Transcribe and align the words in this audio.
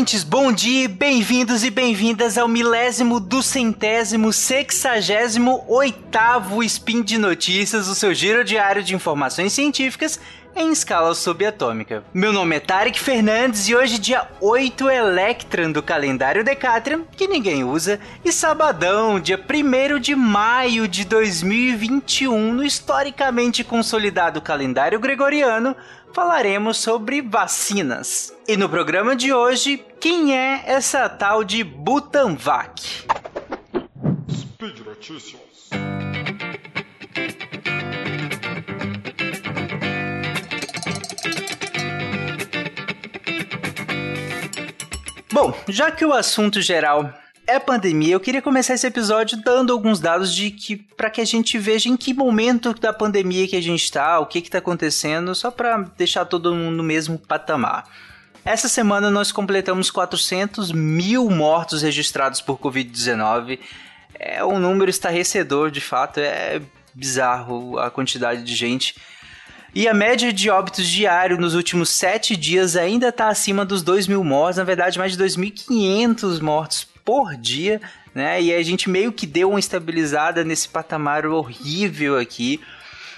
ouvintes, 0.00 0.24
bom 0.24 0.50
dia, 0.50 0.88
bem-vindos 0.88 1.62
e 1.62 1.68
bem-vindas 1.68 2.38
ao 2.38 2.48
milésimo 2.48 3.20
do 3.20 3.42
centésimo 3.42 4.32
sexagésimo 4.32 5.62
oitavo 5.68 6.62
Spin 6.62 7.02
de 7.02 7.18
Notícias, 7.18 7.86
o 7.86 7.94
seu 7.94 8.14
giro 8.14 8.42
diário 8.42 8.82
de 8.82 8.94
informações 8.94 9.52
científicas 9.52 10.18
em 10.56 10.72
escala 10.72 11.14
subatômica. 11.14 12.02
Meu 12.12 12.32
nome 12.32 12.56
é 12.56 12.60
Tarek 12.60 12.98
Fernandes 12.98 13.68
e 13.68 13.76
hoje 13.76 13.98
dia 13.98 14.26
8 14.40 14.88
Electran 14.88 15.70
do 15.70 15.82
calendário 15.82 16.42
Decatrian, 16.42 17.02
que 17.16 17.28
ninguém 17.28 17.62
usa, 17.62 18.00
e 18.24 18.32
sabadão, 18.32 19.20
dia 19.20 19.38
1 19.38 19.98
de 20.00 20.16
maio 20.16 20.88
de 20.88 21.04
2021, 21.04 22.54
no 22.54 22.64
historicamente 22.64 23.62
consolidado 23.62 24.40
calendário 24.40 24.98
gregoriano, 24.98 25.76
falaremos 26.12 26.78
sobre 26.78 27.22
vacinas. 27.22 28.34
E 28.46 28.56
no 28.56 28.68
programa 28.68 29.14
de 29.14 29.32
hoje, 29.32 29.84
quem 30.00 30.36
é 30.36 30.62
essa 30.66 31.08
tal 31.08 31.44
de 31.44 31.62
Butanvac? 31.62 33.06
Speed 34.30 34.78
Notícias. 34.84 35.40
Bom, 45.32 45.54
já 45.68 45.90
que 45.90 46.04
o 46.04 46.12
assunto 46.12 46.60
geral 46.60 47.14
é 47.46 47.58
pandemia, 47.58 48.14
eu 48.14 48.20
queria 48.20 48.40
começar 48.40 48.74
esse 48.74 48.86
episódio 48.86 49.40
dando 49.42 49.72
alguns 49.72 49.98
dados 49.98 50.34
de 50.34 50.50
que 50.50 50.76
para 50.76 51.10
que 51.10 51.20
a 51.20 51.24
gente 51.24 51.58
veja 51.58 51.88
em 51.88 51.96
que 51.96 52.14
momento 52.14 52.72
da 52.74 52.92
pandemia 52.92 53.48
que 53.48 53.56
a 53.56 53.60
gente 53.60 53.82
está, 53.82 54.20
o 54.20 54.26
que 54.26 54.38
está 54.38 54.58
acontecendo, 54.58 55.34
só 55.34 55.50
para 55.50 55.78
deixar 55.96 56.24
todo 56.24 56.54
mundo 56.54 56.76
no 56.76 56.82
mesmo 56.82 57.18
patamar. 57.18 57.88
Essa 58.44 58.68
semana 58.68 59.10
nós 59.10 59.32
completamos 59.32 59.90
400 59.90 60.72
mil 60.72 61.28
mortos 61.28 61.82
registrados 61.82 62.40
por 62.40 62.58
Covid-19. 62.58 63.58
É 64.14 64.44
um 64.44 64.58
número 64.58 64.90
estarrecedor, 64.90 65.70
de 65.70 65.80
fato, 65.80 66.20
é 66.20 66.62
bizarro 66.94 67.78
a 67.78 67.90
quantidade 67.90 68.42
de 68.42 68.54
gente. 68.54 68.94
E 69.74 69.86
a 69.86 69.94
média 69.94 70.32
de 70.32 70.50
óbitos 70.50 70.86
diário 70.86 71.38
nos 71.38 71.54
últimos 71.54 71.90
sete 71.90 72.36
dias 72.36 72.76
ainda 72.76 73.08
está 73.08 73.28
acima 73.28 73.64
dos 73.64 73.82
2 73.82 74.08
mil 74.08 74.24
mortos, 74.24 74.56
na 74.56 74.64
verdade, 74.64 74.98
mais 74.98 75.16
de 75.16 75.22
2.500 75.22 76.40
mortos 76.40 76.88
por 77.04 77.36
dia, 77.36 77.80
né? 78.14 78.40
E 78.40 78.54
a 78.54 78.62
gente 78.62 78.88
meio 78.88 79.12
que 79.12 79.26
deu 79.26 79.50
uma 79.50 79.60
estabilizada 79.60 80.44
nesse 80.44 80.68
patamar 80.68 81.26
horrível 81.26 82.18
aqui. 82.18 82.60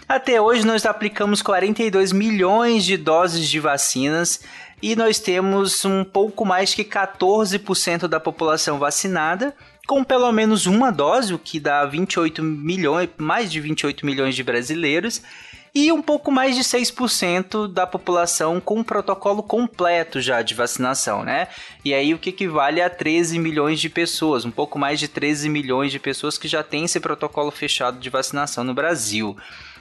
Até 0.09 0.41
hoje 0.41 0.67
nós 0.67 0.85
aplicamos 0.85 1.43
42 1.43 2.13
milhões 2.13 2.85
de 2.85 2.97
doses 2.97 3.49
de 3.49 3.61
vacinas 3.61 4.41
e 4.83 4.97
nós 4.97 5.19
temos 5.19 5.85
um 5.85 6.05
pouco 6.05 6.45
mais 6.45 6.75
que 6.75 6.85
14% 6.85 8.09
da 8.09 8.19
população 8.19 8.79
vacinada 8.79 9.55
com 9.87 10.05
pelo 10.05 10.31
menos 10.33 10.67
uma 10.67 10.91
dose, 10.91 11.35
o 11.35 11.39
que 11.39 11.59
dá 11.59 11.85
28 11.85 12.43
milhões, 12.43 13.09
mais 13.19 13.51
de 13.51 13.61
28 13.61 14.07
milhões 14.07 14.35
de 14.35 14.43
brasileiros 14.43 15.23
e 15.75 15.91
um 15.91 16.03
pouco 16.03 16.31
mais 16.31 16.55
de 16.55 16.63
6% 16.63 17.67
da 17.67 17.87
população 17.87 18.61
com 18.61 18.81
um 18.81 18.85
protocolo 18.85 19.43
completo 19.43 20.21
já 20.21 20.43
de 20.43 20.55
vacinação, 20.55 21.25
né? 21.25 21.49
E 21.83 21.95
aí 21.95 22.13
o 22.13 22.19
que 22.19 22.31
equivale 22.31 22.83
a 22.83 22.91
13 22.91 23.39
milhões 23.39 23.81
de 23.81 23.89
pessoas, 23.89 24.45
um 24.45 24.51
pouco 24.51 24.79
mais 24.79 25.01
de 25.01 25.09
13 25.09 25.49
milhões 25.49 25.91
de 25.91 25.99
pessoas 25.99 26.37
que 26.37 26.47
já 26.47 26.63
têm 26.63 26.85
esse 26.85 27.01
protocolo 27.01 27.51
fechado 27.51 27.99
de 27.99 28.11
vacinação 28.11 28.63
no 28.65 28.75
Brasil. 28.75 29.37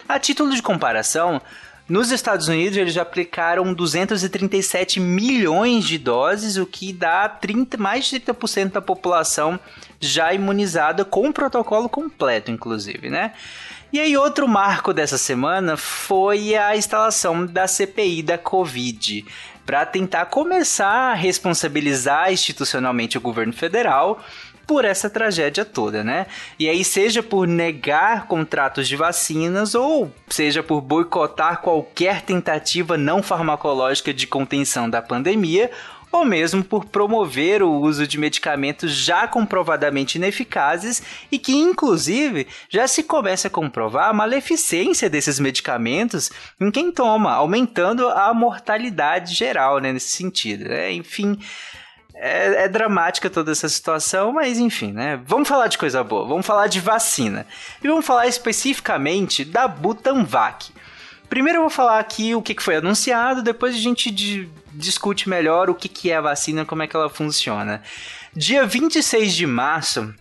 A 0.07 0.17
título 0.17 0.53
de 0.55 0.61
comparação, 0.61 1.41
nos 1.89 2.09
Estados 2.09 2.47
Unidos, 2.47 2.77
eles 2.77 2.93
já 2.93 3.01
aplicaram 3.01 3.73
237 3.73 4.97
milhões 4.97 5.83
de 5.83 5.97
doses, 5.97 6.55
o 6.55 6.65
que 6.65 6.93
dá 6.93 7.27
30, 7.27 7.77
mais 7.77 8.05
de 8.05 8.17
30% 8.17 8.71
da 8.71 8.81
população 8.81 9.59
já 9.99 10.33
imunizada 10.33 11.03
com 11.03 11.27
o 11.27 11.33
protocolo 11.33 11.89
completo, 11.89 12.49
inclusive, 12.49 13.09
né? 13.09 13.33
E 13.93 13.99
aí, 13.99 14.15
outro 14.15 14.47
marco 14.47 14.93
dessa 14.93 15.17
semana 15.17 15.75
foi 15.75 16.55
a 16.55 16.77
instalação 16.77 17.45
da 17.45 17.67
CPI 17.67 18.23
da 18.23 18.37
Covid, 18.37 19.25
para 19.65 19.85
tentar 19.85 20.27
começar 20.27 21.11
a 21.11 21.13
responsabilizar 21.13 22.31
institucionalmente 22.31 23.17
o 23.17 23.21
governo 23.21 23.51
federal 23.51 24.23
por 24.65 24.85
essa 24.85 25.09
tragédia 25.09 25.65
toda, 25.65 26.05
né? 26.05 26.27
E 26.57 26.69
aí, 26.69 26.85
seja 26.85 27.21
por 27.21 27.45
negar 27.45 28.27
contratos 28.27 28.87
de 28.87 28.95
vacinas 28.95 29.75
ou 29.75 30.09
seja 30.29 30.63
por 30.63 30.79
boicotar 30.79 31.59
qualquer 31.59 32.21
tentativa 32.21 32.97
não 32.97 33.21
farmacológica 33.21 34.13
de 34.13 34.25
contenção 34.25 34.89
da 34.89 35.01
pandemia, 35.01 35.69
ou 36.11 36.25
mesmo 36.25 36.63
por 36.63 36.85
promover 36.85 37.63
o 37.63 37.71
uso 37.71 38.05
de 38.05 38.17
medicamentos 38.17 38.91
já 38.91 39.27
comprovadamente 39.27 40.17
ineficazes 40.17 41.01
e 41.31 41.39
que, 41.39 41.53
inclusive, 41.53 42.47
já 42.69 42.87
se 42.87 43.03
começa 43.03 43.47
a 43.47 43.51
comprovar 43.51 44.09
a 44.09 44.13
maleficência 44.13 45.09
desses 45.09 45.39
medicamentos 45.39 46.29
em 46.59 46.69
quem 46.69 46.91
toma, 46.91 47.31
aumentando 47.31 48.09
a 48.09 48.33
mortalidade 48.33 49.33
geral 49.33 49.79
né, 49.79 49.93
nesse 49.93 50.09
sentido. 50.09 50.65
Né? 50.65 50.91
Enfim. 50.91 51.39
É, 52.13 52.65
é, 52.65 52.67
dramática 52.67 53.31
toda 53.31 53.51
essa 53.51 53.67
situação, 53.67 54.31
mas 54.31 54.59
enfim, 54.59 54.91
né? 54.91 55.19
Vamos 55.25 55.49
falar 55.49 55.65
de 55.65 55.75
coisa 55.75 56.03
boa, 56.03 56.27
vamos 56.27 56.45
falar 56.45 56.67
de 56.67 56.79
vacina. 56.79 57.47
E 57.83 57.87
vamos 57.87 58.05
falar 58.05 58.27
especificamente 58.27 59.43
da 59.43 59.67
Butanvac. 59.67 60.71
Primeiro 61.27 61.57
eu 61.57 61.61
vou 61.61 61.69
falar 61.71 61.97
aqui 61.97 62.35
o 62.35 62.41
que 62.41 62.61
foi 62.61 62.75
anunciado, 62.75 63.41
depois 63.41 63.73
a 63.73 63.79
gente 63.79 64.11
discute 64.73 65.29
melhor 65.29 65.69
o 65.69 65.75
que, 65.75 65.87
que 65.87 66.11
é 66.11 66.17
a 66.17 66.21
vacina, 66.21 66.65
como 66.65 66.83
é 66.83 66.87
que 66.87 66.95
ela 66.95 67.09
funciona. 67.09 67.81
Dia 68.35 68.65
26 68.65 69.33
de 69.33 69.45
março 69.45 70.13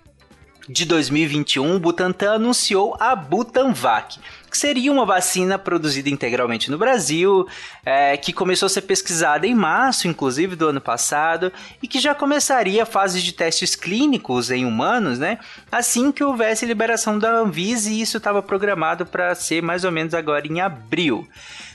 de 0.69 0.85
2021, 0.85 1.77
o 1.77 1.81
Butantan 1.81 2.35
anunciou 2.35 2.97
a 3.01 3.17
Butanvac, 3.17 4.21
que 4.49 4.57
seria 4.57 4.93
uma 4.93 5.05
vacina 5.05 5.59
produzida 5.59 6.09
integralmente 6.09 6.71
no 6.71 6.79
Brasil, 6.79 7.47
é, 7.85 8.17
que 8.17 8.33
começou 8.33 8.67
a 8.67 8.71
ser 8.71 8.83
pesquisada 8.83 9.47
em 9.47 9.55
março, 9.55 10.07
inclusive, 10.07 10.55
do 10.55 10.69
ano 10.69 10.81
passado, 10.81 11.53
e 11.83 11.89
que 11.89 11.99
já 11.99 12.15
começaria 12.15 12.85
a 12.85 12.87
fase 12.87 13.21
de 13.21 13.33
testes 13.33 13.75
clínicos 13.75 14.51
em 14.51 14.65
humanos, 14.65 15.19
né? 15.19 15.39
Assim 15.73 16.13
que 16.13 16.23
houvesse 16.23 16.65
liberação 16.67 17.19
da 17.19 17.33
Anvisa, 17.33 17.91
e 17.91 18.01
isso 18.01 18.19
estava 18.19 18.41
programado 18.41 19.05
para 19.05 19.35
ser 19.35 19.63
mais 19.63 19.85
ou 19.85 19.91
menos 19.91 20.15
agora 20.15 20.47
em 20.47 20.61
abril. 20.61 21.29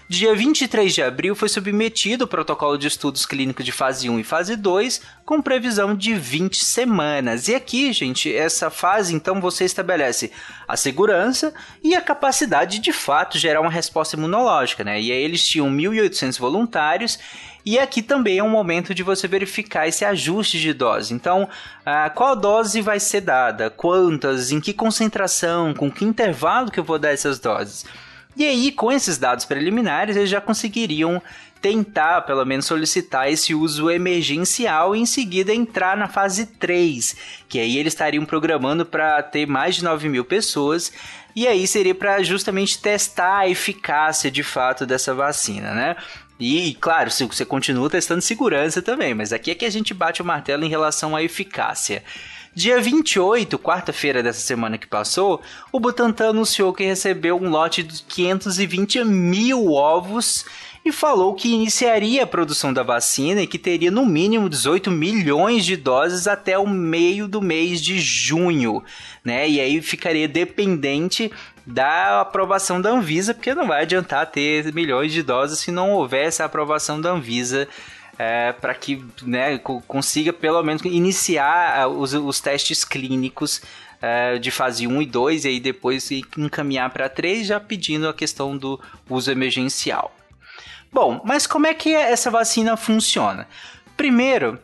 Dia 0.08 0.36
23 0.36 0.94
de 0.94 1.02
abril 1.02 1.34
foi 1.34 1.50
submetido 1.50 2.26
o 2.26 2.28
protocolo 2.28 2.78
de 2.78 2.88
estudos 2.88 3.26
clínicos 3.26 3.66
de 3.66 3.72
fase 3.72 4.08
1 4.08 4.20
e 4.20 4.24
fase 4.24 4.56
2, 4.56 5.02
com 5.26 5.42
previsão 5.42 5.96
de 5.96 6.14
20 6.14 6.64
semanas. 6.64 7.48
E 7.48 7.56
aqui, 7.56 7.92
gente, 7.92 8.32
essa 8.32 8.70
fase 8.70 9.16
então 9.16 9.42
você 9.42 9.66
estabelece 9.66 10.32
a 10.68 10.78
segurança 10.78 11.52
e 11.84 11.96
a 11.96 12.02
capacidade 12.02 12.78
de 12.78 12.94
fato 12.94 13.40
gerar 13.40 13.62
uma 13.62 13.72
resposta 13.72 14.16
imunológica, 14.16 14.84
né? 14.84 15.02
E 15.02 15.12
aí 15.12 15.24
eles 15.24 15.44
tinham 15.44 15.72
1.800 15.72 16.38
voluntários 16.38 17.18
e 17.66 17.80
aqui 17.80 18.04
também 18.04 18.38
é 18.38 18.44
um 18.44 18.50
momento 18.50 18.94
de 18.94 19.02
você 19.02 19.28
verificar 19.28 19.88
esse 19.88 20.06
ajuste 20.06 20.60
de 20.60 20.72
dose. 20.72 21.16
Então, 21.16 21.50
ah, 21.84 22.12
qual 22.12 22.36
dose 22.36 22.80
vai 22.80 23.00
ser 23.00 23.22
dada? 23.22 23.72
Quantas? 23.72 24.52
Em 24.52 24.62
que 24.62 24.72
concentração? 24.72 25.74
Com 25.74 25.92
que 25.92 26.06
intervalo 26.06 26.70
que 26.70 26.80
eu 26.80 26.84
vou 26.84 27.00
dar 27.00 27.10
essas 27.10 27.40
doses? 27.40 27.84
E 28.36 28.46
aí, 28.46 28.72
com 28.72 28.92
esses 28.92 29.18
dados 29.18 29.46
preliminares, 29.46 30.16
eles 30.16 30.30
já 30.30 30.42
conseguiriam 30.42 31.22
tentar, 31.62 32.22
pelo 32.22 32.46
menos, 32.46 32.66
solicitar 32.66 33.32
esse 33.32 33.56
uso 33.56 33.90
emergencial 33.90 34.96
e 34.96 35.00
em 35.00 35.06
seguida 35.06 35.54
entrar 35.54 35.98
na 35.98 36.08
fase 36.08 36.46
3, 36.46 37.16
que 37.48 37.60
aí 37.60 37.78
eles 37.78 37.94
estariam 37.94 38.26
programando 38.26 38.86
para 38.86 39.24
ter 39.24 39.48
mais 39.48 39.76
de 39.76 39.84
9 39.84 40.10
mil 40.10 40.26
pessoas. 40.26 40.92
E 41.36 41.48
aí 41.48 41.66
seria 41.66 41.96
para 41.96 42.22
justamente 42.24 42.80
testar 42.80 43.40
a 43.40 43.50
eficácia 43.50 44.30
de 44.30 44.44
fato 44.44 44.86
dessa 44.86 45.14
vacina, 45.14 45.74
né? 45.74 45.96
E, 46.40 46.76
claro, 46.82 47.10
você 47.10 47.46
continua 47.46 47.90
testando 47.90 48.22
segurança 48.22 48.82
também, 48.82 49.14
mas 49.14 49.32
aqui 49.32 49.52
é 49.52 49.56
que 49.56 49.66
a 49.66 49.70
gente 49.70 49.94
bate 49.94 50.22
o 50.22 50.26
martelo 50.26 50.66
em 50.66 50.70
relação 50.70 51.16
à 51.16 51.24
eficácia. 51.24 52.04
Dia 52.56 52.80
28, 52.80 53.60
quarta-feira 53.60 54.24
dessa 54.24 54.40
semana 54.40 54.78
que 54.78 54.88
passou, 54.88 55.42
o 55.74 55.80
Butantan 55.80 56.30
anunciou 56.30 56.72
que 56.72 56.86
recebeu 56.86 57.36
um 57.36 57.50
lote 57.50 57.84
de 57.84 58.02
520 58.04 59.04
mil 59.04 59.74
ovos 59.74 60.46
e 60.86 60.90
falou 60.90 61.34
que 61.34 61.52
iniciaria 61.52 62.24
a 62.24 62.28
produção 62.28 62.72
da 62.72 62.82
vacina 62.82 63.42
e 63.42 63.48
que 63.48 63.60
teria 63.60 63.92
no 63.92 64.06
mínimo 64.06 64.48
18 64.48 64.90
milhões 64.90 65.66
de 65.66 65.76
doses 65.76 66.28
até 66.28 66.58
o 66.58 66.66
meio 66.66 67.28
do 67.28 67.42
mês 67.42 67.82
de 67.82 68.00
junho, 68.00 68.82
né? 69.22 69.50
E 69.50 69.60
aí 69.60 69.82
ficaria 69.82 70.26
dependente 70.26 71.30
da 71.68 72.22
aprovação 72.22 72.80
da 72.80 72.92
Anvisa, 72.92 73.34
porque 73.34 73.54
não 73.54 73.68
vai 73.68 73.82
adiantar 73.82 74.32
ter 74.32 74.74
milhões 74.74 75.12
de 75.12 75.22
doses 75.22 75.60
se 75.60 75.72
não 75.72 75.92
houver 75.92 76.28
essa 76.28 76.46
aprovação 76.46 77.02
da 77.02 77.12
Anvisa 77.12 77.68
é, 78.18 78.54
para 78.54 78.74
que 78.74 79.04
né, 79.24 79.58
consiga 79.88 80.32
pelo 80.32 80.62
menos 80.64 80.82
iniciar 80.86 81.80
é, 81.80 81.86
os, 81.86 82.14
os 82.14 82.40
testes 82.40 82.84
clínicos 82.84 83.62
é, 84.02 84.38
de 84.38 84.52
fase 84.52 84.88
1 84.88 85.02
e 85.02 85.06
2 85.06 85.46
e 85.46 85.48
aí 85.48 85.60
depois 85.60 86.10
encaminhar 86.38 86.90
para 86.90 87.10
3, 87.10 87.48
já 87.48 87.60
pedindo 87.60 88.08
a 88.08 88.14
questão 88.14 88.58
do 88.58 88.80
uso 89.10 89.32
emergencial. 89.32 90.16
Bom, 90.92 91.22
mas 91.26 91.46
como 91.46 91.68
é 91.68 91.74
que 91.74 91.94
essa 91.94 92.32
vacina 92.32 92.78
funciona? 92.78 93.48
Primeiro, 93.98 94.60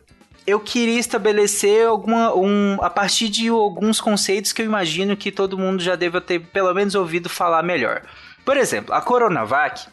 eu 0.46 0.58
queria 0.58 0.98
estabelecer 0.98 1.86
alguma 1.86 2.34
um, 2.34 2.78
a 2.82 2.90
partir 2.90 3.28
de 3.28 3.48
alguns 3.48 4.00
conceitos 4.00 4.52
que 4.52 4.62
eu 4.62 4.66
imagino 4.66 5.16
que 5.16 5.30
todo 5.30 5.58
mundo 5.58 5.82
já 5.82 5.94
deva 5.94 6.20
ter 6.20 6.40
pelo 6.40 6.72
menos 6.72 6.94
ouvido 6.94 7.28
falar 7.28 7.62
melhor. 7.62 8.02
Por 8.44 8.56
exemplo, 8.56 8.94
a 8.94 9.00
Coronavac 9.00 9.86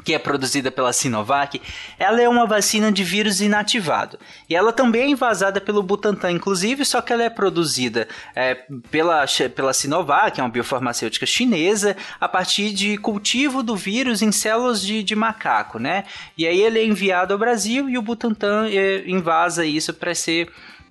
que 0.00 0.14
é 0.14 0.18
produzida 0.18 0.70
pela 0.70 0.92
Sinovac, 0.92 1.60
ela 1.98 2.20
é 2.20 2.28
uma 2.28 2.46
vacina 2.46 2.90
de 2.92 3.02
vírus 3.04 3.40
inativado. 3.40 4.18
E 4.48 4.54
ela 4.54 4.72
também 4.72 5.02
é 5.02 5.08
invasada 5.08 5.60
pelo 5.60 5.82
Butantan, 5.82 6.32
inclusive, 6.32 6.84
só 6.84 7.00
que 7.00 7.12
ela 7.12 7.24
é 7.24 7.30
produzida 7.30 8.08
é, 8.34 8.56
pela, 8.90 9.24
pela 9.54 9.72
Sinovac, 9.72 10.32
que 10.32 10.40
é 10.40 10.44
uma 10.44 10.50
biofarmacêutica 10.50 11.26
chinesa, 11.26 11.96
a 12.20 12.28
partir 12.28 12.72
de 12.72 12.96
cultivo 12.98 13.62
do 13.62 13.76
vírus 13.76 14.22
em 14.22 14.32
células 14.32 14.82
de, 14.82 15.02
de 15.02 15.14
macaco, 15.14 15.78
né? 15.78 16.04
E 16.36 16.46
aí 16.46 16.60
ele 16.60 16.78
é 16.78 16.84
enviado 16.84 17.32
ao 17.32 17.38
Brasil 17.38 17.88
e 17.88 17.98
o 17.98 18.02
Butantan 18.02 18.68
é, 18.68 19.04
invasa 19.06 19.64
isso 19.64 19.92
para 19.94 20.14
ser 20.14 20.48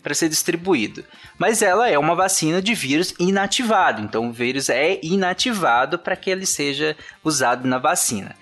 para 0.08 0.14
ser 0.14 0.30
distribuído. 0.30 1.04
Mas 1.38 1.62
ela 1.62 1.90
é 1.90 2.00
uma 2.00 2.16
vacina 2.16 2.62
de 2.62 2.74
vírus 2.74 3.14
inativado, 3.20 4.02
então 4.02 4.30
o 4.30 4.32
vírus 4.32 4.70
é 4.70 5.00
inativado 5.04 6.00
para 6.00 6.16
que 6.16 6.30
ele 6.30 6.46
seja 6.46 6.96
usado 7.22 7.68
na 7.68 7.78
vacina. 7.78 8.34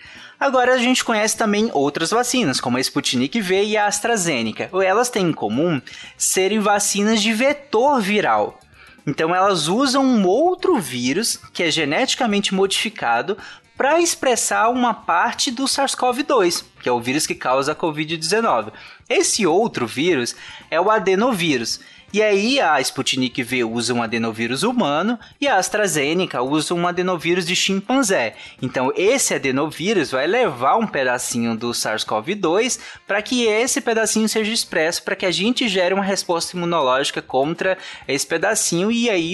Agora 0.46 0.76
a 0.76 0.78
gente 0.78 1.04
conhece 1.04 1.36
também 1.36 1.72
outras 1.74 2.12
vacinas, 2.12 2.62
como 2.62 2.78
a 2.78 2.80
Sputnik 2.80 3.42
V 3.42 3.64
e 3.64 3.76
a 3.76 3.88
AstraZeneca. 3.88 4.70
Elas 4.86 5.10
têm 5.10 5.30
em 5.30 5.34
comum 5.34 5.82
serem 6.16 6.60
vacinas 6.60 7.20
de 7.20 7.34
vetor 7.34 8.00
viral. 8.00 8.60
Então 9.08 9.34
elas 9.34 9.68
usam 9.68 10.06
um 10.06 10.24
outro 10.28 10.78
vírus 10.78 11.40
que 11.52 11.64
é 11.64 11.72
geneticamente 11.72 12.54
modificado 12.54 13.36
para 13.76 14.00
expressar 14.00 14.70
uma 14.70 14.94
parte 14.94 15.50
do 15.50 15.64
SARS-CoV-2, 15.64 16.64
que 16.80 16.88
é 16.88 16.92
o 16.92 17.02
vírus 17.02 17.26
que 17.26 17.34
causa 17.34 17.72
a 17.72 17.76
Covid-19. 17.76 18.72
Esse 19.10 19.48
outro 19.48 19.88
vírus 19.88 20.36
é 20.70 20.80
o 20.80 20.92
adenovírus. 20.92 21.80
E 22.16 22.24
aí 22.24 22.62
a 22.62 22.80
Sputnik 22.80 23.44
V 23.44 23.66
usa 23.66 23.94
um 23.94 24.02
adenovírus 24.02 24.64
humano 24.64 25.20
e 25.42 25.50
a 25.50 25.58
AstraZeneca 25.58 26.42
usa 26.42 26.74
um 26.74 26.88
adenovírus 26.88 27.46
de 27.46 27.58
chimpanzé. 27.58 28.36
Então 28.62 28.90
esse 28.96 29.34
adenovírus 29.34 30.12
vai 30.12 30.26
levar 30.26 30.78
um 30.78 30.88
pedacinho 30.88 31.58
do 31.58 31.72
SARS-CoV-2 31.72 32.80
para 33.06 33.22
que 33.22 33.44
esse 33.44 33.82
pedacinho 33.82 34.30
seja 34.30 34.54
expresso 34.54 35.04
para 35.04 35.18
que 35.18 35.26
a 35.26 35.32
gente 35.32 35.68
gere 35.68 35.94
uma 35.94 36.06
resposta 36.06 36.56
imunológica 36.56 37.22
contra 37.22 37.78
esse 38.08 38.26
pedacinho 38.26 38.90
e 38.90 39.10
aí 39.10 39.34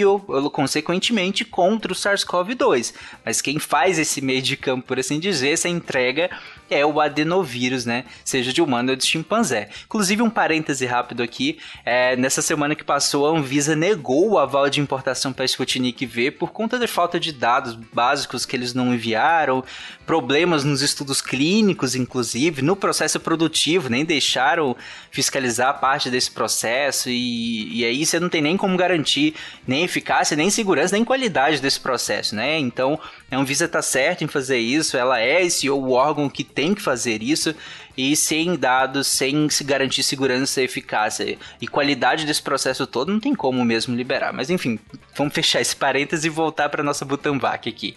consequentemente 0.52 1.46
contra 1.46 1.92
o 1.92 1.96
SARS-CoV-2. 1.96 2.96
Mas 3.24 3.42
quem 3.42 3.60
faz 3.60 4.00
esse 4.00 4.22
meio 4.22 4.42
de 4.42 4.58
campo, 4.58 4.88
por 4.88 4.98
assim 4.98 5.20
dizer, 5.20 5.52
essa 5.52 5.70
entrega 5.70 6.32
é 6.72 6.86
o 6.86 7.00
adenovírus, 7.02 7.86
né? 7.86 8.06
Seja 8.24 8.54
de 8.54 8.62
humano 8.62 8.92
ou 8.92 8.96
de 8.96 9.06
chimpanzé. 9.06 9.70
Inclusive, 9.86 10.22
um 10.22 10.30
parêntese 10.30 10.86
rápido 10.86 11.22
aqui: 11.22 11.60
é, 11.86 12.16
nessa 12.16 12.42
semana 12.42 12.74
que 12.74 12.84
passou, 12.84 13.28
a 13.28 13.38
Anvisa 13.38 13.76
negou 13.76 14.32
o 14.32 14.40
aval 14.40 14.70
de 14.70 14.80
importação 14.80 15.34
para 15.34 15.44
a 15.44 15.46
Sputnik 15.46 16.06
V 16.06 16.32
por 16.32 16.52
conta 16.52 16.80
da 16.80 16.88
falta 16.88 17.20
de 17.20 17.32
dados 17.32 17.76
básicos 17.76 18.46
que 18.46 18.56
eles 18.56 18.74
não 18.74 18.94
enviaram, 18.94 19.64
problemas 20.12 20.66
nos 20.66 20.82
estudos 20.82 21.22
clínicos, 21.22 21.96
inclusive, 21.96 22.62
no 22.62 22.76
processo 22.76 23.18
produtivo, 23.18 23.88
nem 23.88 24.04
deixaram 24.04 24.76
fiscalizar 25.10 25.80
parte 25.80 26.10
desse 26.10 26.30
processo, 26.30 27.10
e, 27.10 27.80
e 27.80 27.86
aí 27.86 28.06
você 28.06 28.20
não 28.20 28.28
tem 28.28 28.42
nem 28.42 28.58
como 28.58 28.76
garantir 28.76 29.34
nem 29.66 29.86
eficácia, 29.86 30.36
nem 30.36 30.50
segurança, 30.50 30.94
nem 30.94 31.06
qualidade 31.06 31.62
desse 31.62 31.80
processo, 31.80 32.36
né? 32.36 32.60
Então, 32.60 33.00
a 33.32 33.38
Anvisa 33.38 33.64
está 33.64 33.82
certa 33.82 34.26
em 34.26 34.28
fazer 34.28 34.58
isso, 34.58 34.98
ela 34.98 35.22
é 35.22 35.46
esse 35.46 35.70
o 35.70 35.92
órgão 35.92 36.30
que 36.30 36.44
tem 36.44 36.76
que 36.76 36.82
fazer 36.82 37.24
isso 37.24 37.56
e 37.98 38.14
sem 38.14 38.58
dados, 38.58 39.08
sem 39.08 39.50
se 39.50 39.64
garantir 39.64 40.04
segurança, 40.04 40.62
eficácia 40.62 41.38
e 41.62 41.68
qualidade 41.70 42.26
desse 42.26 42.42
processo 42.42 42.86
todo, 42.86 43.14
não 43.14 43.20
tem 43.22 43.34
como 43.34 43.64
mesmo 43.64 43.96
liberar. 43.96 44.34
Mas 44.34 44.50
enfim, 44.50 44.78
vamos 45.16 45.34
fechar 45.34 45.62
esse 45.62 45.74
parênteses 45.74 46.26
e 46.26 46.30
voltar 46.30 46.68
para 46.68 46.84
nossa 46.84 47.06
Butanvac 47.06 47.70
aqui. 47.70 47.96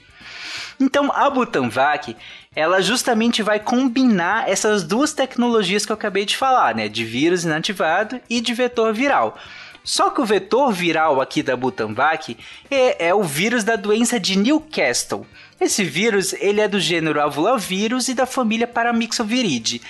Então, 0.78 1.10
a 1.14 1.28
Butanvac, 1.30 2.16
ela 2.54 2.80
justamente 2.80 3.42
vai 3.42 3.58
combinar 3.58 4.48
essas 4.48 4.84
duas 4.84 5.12
tecnologias 5.12 5.84
que 5.84 5.92
eu 5.92 5.94
acabei 5.94 6.24
de 6.24 6.36
falar, 6.36 6.74
né, 6.74 6.88
de 6.88 7.04
vírus 7.04 7.44
inativado 7.44 8.20
e 8.28 8.40
de 8.40 8.54
vetor 8.54 8.92
viral. 8.92 9.38
Só 9.84 10.08
que 10.08 10.20
o 10.20 10.24
vetor 10.24 10.72
viral 10.72 11.20
aqui 11.20 11.42
da 11.42 11.54
Butanvac 11.54 12.36
é, 12.70 13.08
é 13.08 13.14
o 13.14 13.22
vírus 13.22 13.64
da 13.64 13.76
doença 13.76 14.18
de 14.18 14.36
Newcastle. 14.36 15.26
Esse 15.60 15.84
vírus 15.84 16.32
ele 16.34 16.60
é 16.60 16.66
do 16.66 16.80
gênero 16.80 17.20
Avulavírus 17.20 18.08
e 18.08 18.14
da 18.14 18.24
família 18.24 18.66
Paramyxoviridae. 18.66 19.82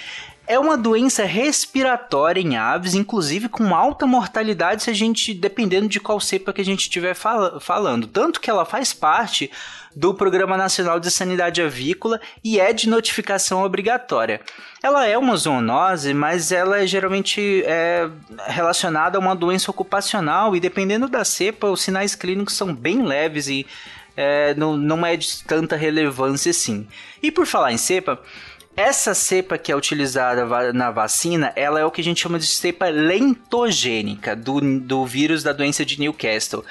É 0.46 0.58
uma 0.58 0.76
doença 0.76 1.24
respiratória 1.24 2.40
em 2.40 2.56
aves, 2.56 2.94
inclusive 2.94 3.48
com 3.48 3.74
alta 3.74 4.06
mortalidade 4.06 4.82
se 4.82 4.90
a 4.90 4.92
gente 4.92 5.32
dependendo 5.32 5.88
de 5.88 5.98
qual 5.98 6.20
cepa 6.20 6.52
que 6.52 6.60
a 6.60 6.64
gente 6.64 6.80
estiver 6.80 7.14
fal 7.14 7.58
falando. 7.58 8.06
Tanto 8.06 8.40
que 8.40 8.50
ela 8.50 8.66
faz 8.66 8.92
parte 8.92 9.50
do 9.96 10.12
Programa 10.12 10.56
Nacional 10.56 11.00
de 11.00 11.10
Sanidade 11.10 11.62
Avícola 11.62 12.20
e 12.42 12.60
é 12.60 12.74
de 12.74 12.90
notificação 12.90 13.62
obrigatória. 13.62 14.40
Ela 14.82 15.06
é 15.06 15.16
uma 15.16 15.34
zoonose, 15.34 16.12
mas 16.12 16.52
ela 16.52 16.82
é 16.82 16.86
geralmente 16.86 17.62
é 17.64 18.10
relacionada 18.46 19.16
a 19.16 19.20
uma 19.20 19.34
doença 19.34 19.70
ocupacional 19.70 20.54
e 20.54 20.60
dependendo 20.60 21.08
da 21.08 21.24
cepa, 21.24 21.68
os 21.68 21.80
sinais 21.80 22.14
clínicos 22.14 22.54
são 22.54 22.74
bem 22.74 23.02
leves 23.02 23.48
e 23.48 23.66
é, 24.16 24.54
não, 24.54 24.76
não 24.76 25.04
é 25.04 25.16
de 25.16 25.42
tanta 25.44 25.74
relevância 25.74 26.50
assim. 26.50 26.86
E 27.22 27.30
por 27.30 27.46
falar 27.46 27.72
em 27.72 27.78
cepa, 27.78 28.20
essa 28.76 29.14
cepa 29.14 29.56
que 29.56 29.70
é 29.70 29.76
utilizada 29.76 30.72
na 30.72 30.90
vacina, 30.90 31.52
ela 31.54 31.78
é 31.78 31.84
o 31.84 31.90
que 31.90 32.00
a 32.00 32.04
gente 32.04 32.20
chama 32.20 32.38
de 32.38 32.46
cepa 32.46 32.86
lentogênica 32.86 34.34
do, 34.34 34.60
do 34.80 35.06
vírus 35.06 35.42
da 35.42 35.52
doença 35.52 35.84
de 35.84 35.98
Newcastle. 35.98 36.64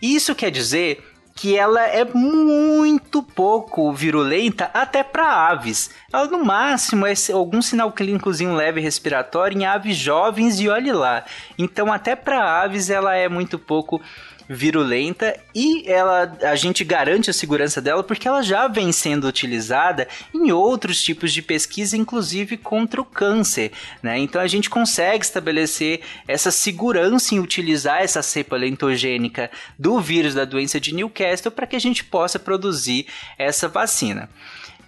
Isso 0.00 0.34
quer 0.34 0.50
dizer 0.50 1.02
que 1.36 1.56
ela 1.56 1.82
é 1.82 2.02
muito 2.02 3.22
pouco 3.22 3.92
virulenta 3.92 4.70
até 4.72 5.02
para 5.04 5.48
aves. 5.48 5.90
Ela 6.10 6.26
no 6.26 6.42
máximo 6.42 7.06
é 7.06 7.12
algum 7.32 7.60
sinal 7.60 7.92
clínicozinho 7.92 8.54
leve 8.54 8.80
respiratório 8.80 9.58
em 9.58 9.66
aves 9.66 9.96
jovens 9.96 10.58
e 10.58 10.68
olhe 10.68 10.92
lá. 10.92 11.24
Então 11.58 11.92
até 11.92 12.16
para 12.16 12.62
aves 12.62 12.88
ela 12.88 13.14
é 13.14 13.28
muito 13.28 13.58
pouco 13.58 14.00
virulenta 14.48 15.38
e 15.54 15.88
ela 15.90 16.36
a 16.42 16.54
gente 16.54 16.84
garante 16.84 17.30
a 17.30 17.32
segurança 17.32 17.80
dela 17.80 18.02
porque 18.02 18.28
ela 18.28 18.42
já 18.42 18.68
vem 18.68 18.92
sendo 18.92 19.26
utilizada 19.26 20.06
em 20.34 20.52
outros 20.52 21.02
tipos 21.02 21.32
de 21.32 21.42
pesquisa, 21.42 21.96
inclusive 21.96 22.56
contra 22.56 23.00
o 23.00 23.04
câncer, 23.04 23.72
né? 24.02 24.18
Então 24.18 24.40
a 24.40 24.46
gente 24.46 24.70
consegue 24.70 25.24
estabelecer 25.24 26.00
essa 26.28 26.50
segurança 26.50 27.34
em 27.34 27.40
utilizar 27.40 28.02
essa 28.02 28.22
cepa 28.22 28.56
lentogênica 28.56 29.50
do 29.78 30.00
vírus 30.00 30.34
da 30.34 30.44
doença 30.44 30.78
de 30.78 30.94
Newcastle 30.94 31.50
para 31.50 31.66
que 31.66 31.76
a 31.76 31.80
gente 31.80 32.04
possa 32.04 32.38
produzir 32.38 33.06
essa 33.38 33.68
vacina. 33.68 34.28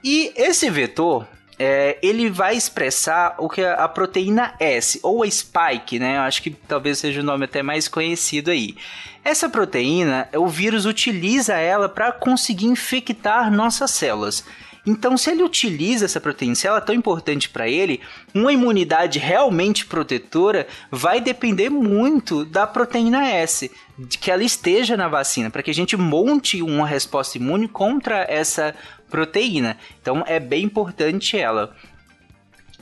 E 0.03 0.33
esse 0.37 0.71
vetor, 0.71 1.27
é, 1.59 1.99
ele 2.03 2.31
vai 2.31 2.57
expressar 2.57 3.35
o 3.39 3.49
que 3.49 3.63
a 3.63 3.89
proteína 3.89 4.55
S, 4.61 5.01
ou 5.03 5.23
a 5.23 5.31
spike, 5.31 5.99
né? 5.99 6.17
Eu 6.17 6.21
acho 6.23 6.43
que 6.43 6.51
talvez 6.51 6.99
seja 6.99 7.21
o 7.21 7.25
nome 7.25 7.47
até 7.47 7.63
mais 7.63 7.89
conhecido 7.89 8.51
aí. 8.51 8.77
Essa 9.25 9.49
proteína, 9.49 10.29
o 10.35 10.47
vírus 10.47 10.87
utiliza 10.87 11.55
ela 11.55 11.89
para 11.89 12.13
conseguir 12.13 12.67
infectar 12.67 13.53
nossas 13.53 13.91
células. 13.91 14.45
Então, 14.87 15.19
se 15.19 15.31
ele 15.31 15.43
utiliza 15.43 16.07
essa 16.07 16.19
proteína, 16.19 16.55
se 16.55 16.67
ela 16.67 16.79
é 16.79 16.81
tão 16.81 16.95
importante 16.95 17.51
para 17.51 17.69
ele, 17.69 18.01
uma 18.33 18.51
imunidade 18.53 19.19
realmente 19.19 19.85
protetora 19.85 20.67
vai 20.91 21.21
depender 21.21 21.69
muito 21.69 22.43
da 22.45 22.67
proteína 22.67 23.29
S, 23.29 23.71
de 23.99 24.17
que 24.17 24.31
ela 24.31 24.43
esteja 24.43 24.97
na 24.97 25.07
vacina, 25.07 25.51
para 25.51 25.63
que 25.63 25.71
a 25.71 25.75
gente 25.75 25.95
monte 25.95 26.63
uma 26.63 26.87
resposta 26.87 27.37
imune 27.37 27.69
contra 27.69 28.25
essa 28.31 28.75
proteína. 29.11 29.77
Então 30.01 30.25
é 30.27 30.39
bem 30.39 30.65
importante 30.65 31.37
ela. 31.37 31.75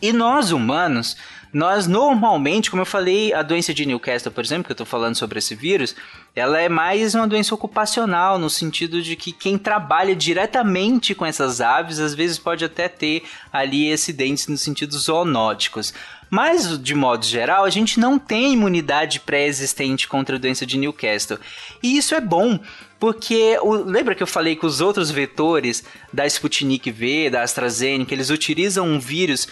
E 0.00 0.12
nós 0.12 0.52
humanos, 0.52 1.16
nós 1.52 1.86
normalmente, 1.86 2.70
como 2.70 2.82
eu 2.82 2.86
falei, 2.86 3.32
a 3.32 3.42
doença 3.42 3.72
de 3.72 3.86
Newcastle, 3.86 4.30
por 4.30 4.44
exemplo, 4.44 4.64
que 4.64 4.72
eu 4.72 4.74
estou 4.74 4.86
falando 4.86 5.14
sobre 5.14 5.38
esse 5.38 5.54
vírus, 5.54 5.96
ela 6.34 6.60
é 6.60 6.68
mais 6.68 7.14
uma 7.14 7.26
doença 7.26 7.54
ocupacional, 7.54 8.38
no 8.38 8.50
sentido 8.50 9.00
de 9.00 9.16
que 9.16 9.32
quem 9.32 9.56
trabalha 9.56 10.14
diretamente 10.14 11.14
com 11.14 11.24
essas 11.24 11.62
aves, 11.62 11.98
às 11.98 12.14
vezes 12.14 12.38
pode 12.38 12.62
até 12.62 12.88
ter 12.88 13.22
ali 13.50 13.90
acidentes 13.90 14.46
no 14.48 14.58
sentido 14.58 14.98
zoonóticos. 14.98 15.94
Mas, 16.28 16.78
de 16.78 16.94
modo 16.94 17.24
geral, 17.24 17.64
a 17.64 17.70
gente 17.70 17.98
não 17.98 18.18
tem 18.18 18.52
imunidade 18.52 19.20
pré-existente 19.20 20.06
contra 20.06 20.36
a 20.36 20.38
doença 20.38 20.66
de 20.66 20.76
Newcastle. 20.76 21.38
E 21.82 21.96
isso 21.96 22.14
é 22.14 22.20
bom, 22.20 22.60
porque 22.98 23.58
o, 23.62 23.72
lembra 23.72 24.14
que 24.14 24.22
eu 24.22 24.26
falei 24.26 24.56
que 24.56 24.66
os 24.66 24.80
outros 24.80 25.10
vetores 25.10 25.84
da 26.12 26.26
Sputnik 26.26 26.90
V, 26.90 27.30
da 27.30 27.42
AstraZeneca, 27.42 28.14
eles 28.14 28.30
utilizam 28.30 28.86
um 28.86 28.98
vírus 28.98 29.48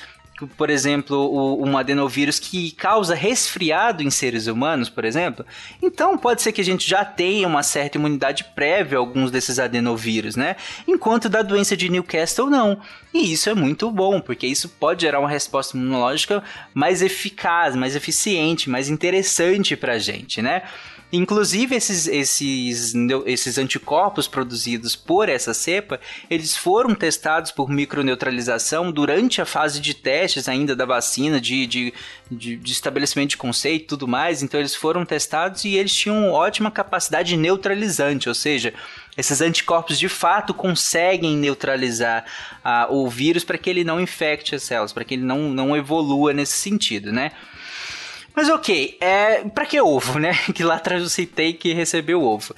por 0.56 0.68
exemplo, 0.68 1.16
o, 1.16 1.64
um 1.64 1.78
adenovírus 1.78 2.40
que 2.40 2.72
causa 2.72 3.14
resfriado 3.14 4.02
em 4.02 4.10
seres 4.10 4.46
humanos, 4.46 4.88
por 4.88 5.04
exemplo, 5.04 5.46
então 5.80 6.18
pode 6.18 6.42
ser 6.42 6.52
que 6.52 6.60
a 6.60 6.64
gente 6.64 6.88
já 6.88 7.04
tenha 7.04 7.46
uma 7.46 7.62
certa 7.62 7.98
imunidade 7.98 8.44
prévia 8.54 8.98
a 8.98 9.00
alguns 9.00 9.30
desses 9.30 9.58
adenovírus, 9.58 10.34
né? 10.34 10.56
Enquanto 10.88 11.28
da 11.28 11.40
doença 11.40 11.76
de 11.76 11.88
Newcastle 11.88 12.50
não. 12.50 12.80
E 13.14 13.32
isso 13.32 13.48
é 13.48 13.54
muito 13.54 13.88
bom, 13.92 14.20
porque 14.20 14.44
isso 14.44 14.68
pode 14.68 15.02
gerar 15.02 15.20
uma 15.20 15.28
resposta 15.28 15.76
imunológica 15.76 16.42
mais 16.74 17.00
eficaz, 17.00 17.76
mais 17.76 17.94
eficiente, 17.94 18.68
mais 18.68 18.88
interessante 18.88 19.76
pra 19.76 20.00
gente, 20.00 20.42
né? 20.42 20.64
Inclusive, 21.12 21.76
esses, 21.76 22.08
esses, 22.08 22.92
esses 23.24 23.56
anticorpos 23.56 24.26
produzidos 24.26 24.96
por 24.96 25.28
essa 25.28 25.54
cepa, 25.54 26.00
eles 26.28 26.56
foram 26.56 26.92
testados 26.92 27.52
por 27.52 27.70
microneutralização 27.70 28.90
durante 28.90 29.40
a 29.40 29.46
fase 29.46 29.80
de 29.80 29.94
testes 29.94 30.48
ainda 30.48 30.74
da 30.74 30.84
vacina, 30.84 31.40
de, 31.40 31.68
de, 31.68 31.94
de, 32.28 32.56
de 32.56 32.72
estabelecimento 32.72 33.30
de 33.30 33.36
conceito 33.36 33.82
e 33.82 33.86
tudo 33.86 34.08
mais. 34.08 34.42
Então, 34.42 34.58
eles 34.58 34.74
foram 34.74 35.06
testados 35.06 35.64
e 35.64 35.76
eles 35.76 35.94
tinham 35.94 36.32
ótima 36.32 36.68
capacidade 36.68 37.36
neutralizante, 37.36 38.28
ou 38.28 38.34
seja, 38.34 38.74
esses 39.16 39.40
anticorpos 39.40 39.98
de 39.98 40.08
fato 40.08 40.52
conseguem 40.52 41.36
neutralizar 41.36 42.24
uh, 42.64 42.94
o 42.94 43.08
vírus 43.08 43.44
para 43.44 43.58
que 43.58 43.70
ele 43.70 43.84
não 43.84 44.00
infecte 44.00 44.54
as 44.54 44.62
células, 44.62 44.92
para 44.92 45.04
que 45.04 45.14
ele 45.14 45.24
não, 45.24 45.50
não 45.50 45.76
evolua 45.76 46.32
nesse 46.32 46.58
sentido, 46.58 47.12
né? 47.12 47.32
Mas 48.34 48.48
ok, 48.48 48.98
é, 49.00 49.44
para 49.44 49.64
que 49.64 49.80
ovo, 49.80 50.18
né? 50.18 50.32
Que 50.52 50.64
lá 50.64 50.74
atrás 50.76 51.02
eu 51.02 51.08
citei 51.08 51.52
que 51.52 51.72
recebeu 51.72 52.22
ovo. 52.22 52.54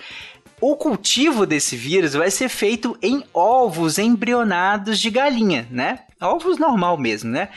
O 0.58 0.74
cultivo 0.74 1.44
desse 1.44 1.76
vírus 1.76 2.14
vai 2.14 2.30
ser 2.30 2.48
feito 2.48 2.96
em 3.02 3.22
ovos 3.34 3.98
embrionados 3.98 4.98
de 4.98 5.10
galinha, 5.10 5.68
né? 5.70 6.00
Ovos 6.18 6.56
normal 6.56 6.96
mesmo, 6.96 7.30
né? 7.30 7.50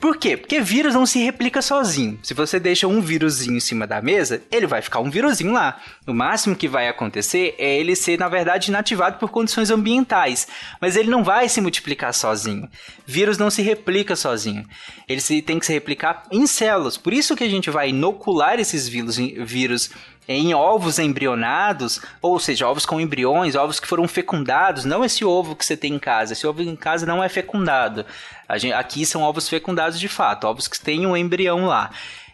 Por 0.00 0.16
quê? 0.16 0.34
Porque 0.34 0.62
vírus 0.62 0.94
não 0.94 1.04
se 1.04 1.18
replica 1.18 1.60
sozinho. 1.60 2.18
Se 2.22 2.32
você 2.32 2.58
deixa 2.58 2.88
um 2.88 3.02
vírusinho 3.02 3.58
em 3.58 3.60
cima 3.60 3.86
da 3.86 4.00
mesa, 4.00 4.42
ele 4.50 4.66
vai 4.66 4.80
ficar 4.80 4.98
um 5.00 5.10
vírusinho 5.10 5.52
lá. 5.52 5.78
O 6.06 6.14
máximo 6.14 6.56
que 6.56 6.66
vai 6.66 6.88
acontecer 6.88 7.54
é 7.58 7.78
ele 7.78 7.94
ser, 7.94 8.18
na 8.18 8.26
verdade, 8.26 8.70
inativado 8.70 9.18
por 9.18 9.30
condições 9.30 9.70
ambientais. 9.70 10.48
Mas 10.80 10.96
ele 10.96 11.10
não 11.10 11.22
vai 11.22 11.50
se 11.50 11.60
multiplicar 11.60 12.14
sozinho. 12.14 12.66
Vírus 13.06 13.36
não 13.36 13.50
se 13.50 13.60
replica 13.60 14.16
sozinho. 14.16 14.64
Ele 15.06 15.20
tem 15.42 15.58
que 15.58 15.66
se 15.66 15.72
replicar 15.74 16.22
em 16.32 16.46
células. 16.46 16.96
Por 16.96 17.12
isso 17.12 17.36
que 17.36 17.44
a 17.44 17.50
gente 17.50 17.68
vai 17.68 17.90
inocular 17.90 18.58
esses 18.58 18.88
vírus, 18.88 19.18
vírus 19.18 19.90
em 20.32 20.54
ovos 20.54 21.00
embrionados, 21.00 22.00
ou 22.22 22.38
seja, 22.38 22.68
ovos 22.68 22.86
com 22.86 23.00
embriões, 23.00 23.56
ovos 23.56 23.80
que 23.80 23.88
foram 23.88 24.06
fecundados, 24.06 24.84
não 24.84 25.04
esse 25.04 25.24
ovo 25.24 25.56
que 25.56 25.66
você 25.66 25.76
tem 25.76 25.94
em 25.94 25.98
casa. 25.98 26.34
Esse 26.34 26.46
ovo 26.46 26.62
em 26.62 26.76
casa 26.76 27.04
não 27.04 27.20
é 27.20 27.28
fecundado. 27.28 28.06
Gente, 28.54 28.74
aqui 28.74 29.04
são 29.04 29.22
ovos 29.22 29.48
fecundados 29.48 29.98
de 29.98 30.06
fato, 30.06 30.46
ovos 30.46 30.68
que 30.68 30.80
têm 30.80 31.04
um 31.04 31.16
embrião 31.16 31.66
lá. 31.66 31.90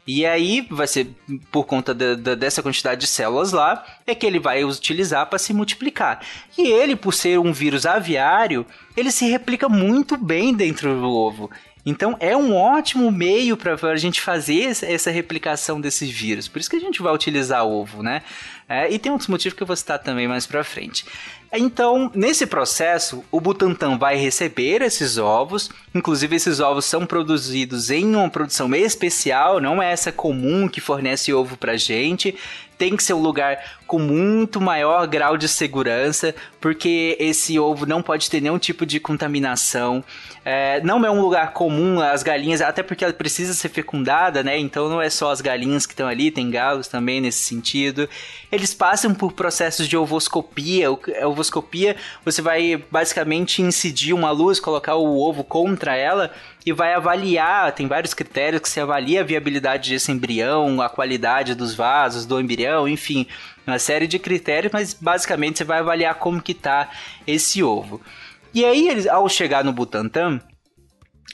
E 0.06 0.26
aí 0.26 0.66
vai 0.70 0.86
ser 0.86 1.08
por 1.50 1.64
conta 1.64 1.94
de, 1.94 2.16
de, 2.16 2.36
dessa 2.36 2.62
quantidade 2.62 3.00
de 3.00 3.06
células 3.06 3.52
lá, 3.52 3.82
é 4.06 4.14
que 4.14 4.26
ele 4.26 4.38
vai 4.38 4.62
utilizar 4.62 5.26
para 5.26 5.38
se 5.38 5.54
multiplicar. 5.54 6.20
E 6.58 6.68
ele, 6.68 6.96
por 6.96 7.14
ser 7.14 7.38
um 7.38 7.50
vírus 7.50 7.86
aviário, 7.86 8.66
ele 8.94 9.10
se 9.10 9.26
replica 9.26 9.70
muito 9.70 10.18
bem 10.18 10.52
dentro 10.52 10.94
do 11.00 11.08
ovo. 11.08 11.50
Então 11.86 12.16
é 12.18 12.36
um 12.36 12.52
ótimo 12.52 13.12
meio 13.12 13.56
para 13.56 13.76
a 13.92 13.96
gente 13.96 14.20
fazer 14.20 14.76
essa 14.82 15.08
replicação 15.08 15.80
desse 15.80 16.04
vírus. 16.06 16.48
Por 16.48 16.58
isso 16.58 16.68
que 16.68 16.74
a 16.74 16.80
gente 16.80 17.00
vai 17.00 17.14
utilizar 17.14 17.64
ovo, 17.64 18.02
né? 18.02 18.22
É, 18.68 18.90
e 18.90 18.98
tem 18.98 19.12
outros 19.12 19.28
motivos 19.28 19.56
que 19.56 19.62
eu 19.62 19.66
vou 19.66 19.76
citar 19.76 20.00
também 20.00 20.26
mais 20.26 20.44
para 20.44 20.64
frente. 20.64 21.06
Então, 21.52 22.10
nesse 22.12 22.44
processo, 22.44 23.24
o 23.30 23.40
Butantan 23.40 23.96
vai 23.96 24.16
receber 24.16 24.82
esses 24.82 25.16
ovos. 25.16 25.70
Inclusive, 25.94 26.34
esses 26.34 26.58
ovos 26.58 26.84
são 26.84 27.06
produzidos 27.06 27.88
em 27.90 28.16
uma 28.16 28.28
produção 28.28 28.74
especial, 28.74 29.60
não 29.60 29.80
é 29.80 29.92
essa 29.92 30.10
comum 30.10 30.68
que 30.68 30.80
fornece 30.80 31.32
ovo 31.32 31.56
para 31.56 31.76
gente 31.76 32.36
tem 32.78 32.96
que 32.96 33.02
ser 33.02 33.14
um 33.14 33.22
lugar 33.22 33.58
com 33.86 33.98
muito 33.98 34.60
maior 34.60 35.06
grau 35.06 35.36
de 35.36 35.48
segurança, 35.48 36.34
porque 36.60 37.16
esse 37.20 37.58
ovo 37.58 37.86
não 37.86 38.02
pode 38.02 38.28
ter 38.28 38.40
nenhum 38.40 38.58
tipo 38.58 38.84
de 38.84 38.98
contaminação. 38.98 40.02
É, 40.44 40.80
não 40.82 41.04
é 41.04 41.10
um 41.10 41.20
lugar 41.20 41.52
comum 41.52 42.00
as 42.00 42.22
galinhas, 42.22 42.60
até 42.60 42.82
porque 42.82 43.04
ela 43.04 43.12
precisa 43.12 43.54
ser 43.54 43.68
fecundada, 43.68 44.42
né? 44.42 44.58
Então 44.58 44.88
não 44.88 45.00
é 45.00 45.08
só 45.08 45.30
as 45.30 45.40
galinhas 45.40 45.86
que 45.86 45.92
estão 45.92 46.08
ali, 46.08 46.30
tem 46.30 46.50
galos 46.50 46.88
também 46.88 47.20
nesse 47.20 47.44
sentido. 47.44 48.08
Eles 48.50 48.74
passam 48.74 49.14
por 49.14 49.32
processos 49.32 49.88
de 49.88 49.96
ovoscopia. 49.96 50.88
A 50.88 51.28
ovoscopia, 51.28 51.96
você 52.24 52.42
vai 52.42 52.82
basicamente 52.90 53.62
incidir 53.62 54.12
uma 54.12 54.30
luz, 54.30 54.58
colocar 54.58 54.96
o 54.96 55.18
ovo 55.18 55.44
contra 55.44 55.96
ela 55.96 56.32
e 56.64 56.72
vai 56.72 56.94
avaliar, 56.94 57.72
tem 57.72 57.86
vários 57.86 58.12
critérios 58.12 58.60
que 58.60 58.68
se 58.68 58.80
avalia 58.80 59.20
a 59.20 59.24
viabilidade 59.24 59.90
desse 59.90 60.10
embrião, 60.10 60.82
a 60.82 60.88
qualidade 60.88 61.54
dos 61.54 61.76
vasos 61.76 62.26
do 62.26 62.40
embrião, 62.40 62.88
enfim, 62.88 63.24
uma 63.66 63.78
série 63.78 64.06
de 64.06 64.18
critérios, 64.18 64.72
mas 64.72 64.94
basicamente 64.94 65.58
você 65.58 65.64
vai 65.64 65.80
avaliar 65.80 66.14
como 66.16 66.40
que 66.40 66.54
tá 66.54 66.90
esse 67.26 67.62
ovo. 67.62 68.00
E 68.54 68.64
aí, 68.64 68.88
eles, 68.88 69.06
ao 69.06 69.28
chegar 69.28 69.64
no 69.64 69.72
Butantan, 69.72 70.40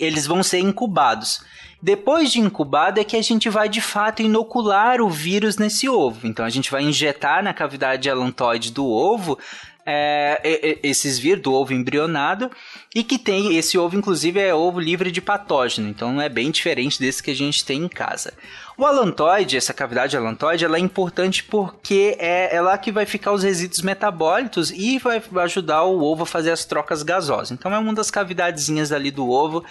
eles 0.00 0.26
vão 0.26 0.42
ser 0.42 0.58
incubados. 0.58 1.44
Depois 1.82 2.30
de 2.30 2.38
incubado 2.38 3.00
é 3.00 3.04
que 3.04 3.16
a 3.16 3.22
gente 3.22 3.50
vai 3.50 3.68
de 3.68 3.80
fato 3.80 4.22
inocular 4.22 5.00
o 5.00 5.10
vírus 5.10 5.56
nesse 5.56 5.88
ovo. 5.88 6.28
Então 6.28 6.44
a 6.44 6.50
gente 6.50 6.70
vai 6.70 6.84
injetar 6.84 7.42
na 7.42 7.52
cavidade 7.52 8.08
alantoide 8.08 8.70
do 8.70 8.86
ovo 8.86 9.36
é, 9.84 10.78
esses 10.82 11.18
vírus 11.18 11.42
do 11.42 11.52
ovo 11.52 11.72
embrionado 11.72 12.50
e 12.94 13.02
que 13.02 13.18
tem 13.18 13.56
esse 13.56 13.76
ovo 13.76 13.96
inclusive 13.96 14.38
é 14.38 14.54
ovo 14.54 14.78
livre 14.78 15.10
de 15.10 15.20
patógeno, 15.20 15.88
então 15.88 16.20
é 16.20 16.28
bem 16.28 16.50
diferente 16.50 17.00
desse 17.00 17.22
que 17.22 17.32
a 17.32 17.36
gente 17.36 17.64
tem 17.64 17.82
em 17.82 17.88
casa. 17.88 18.32
O 18.76 18.86
alantoide, 18.86 19.56
essa 19.56 19.74
cavidade 19.74 20.16
alantoide, 20.16 20.64
ela 20.64 20.76
é 20.76 20.80
importante 20.80 21.42
porque 21.44 22.16
é, 22.18 22.54
é 22.54 22.60
lá 22.60 22.78
que 22.78 22.92
vai 22.92 23.04
ficar 23.04 23.32
os 23.32 23.42
resíduos 23.42 23.82
metabólitos 23.82 24.70
e 24.70 24.98
vai 24.98 25.22
ajudar 25.42 25.82
o 25.82 26.02
ovo 26.02 26.22
a 26.22 26.26
fazer 26.26 26.52
as 26.52 26.64
trocas 26.64 27.02
gasosas. 27.02 27.50
Então 27.50 27.72
é 27.72 27.78
uma 27.78 27.92
das 27.92 28.10
cavidadezinhas 28.10 28.92
ali 28.92 29.10
do 29.10 29.28
ovo 29.28 29.64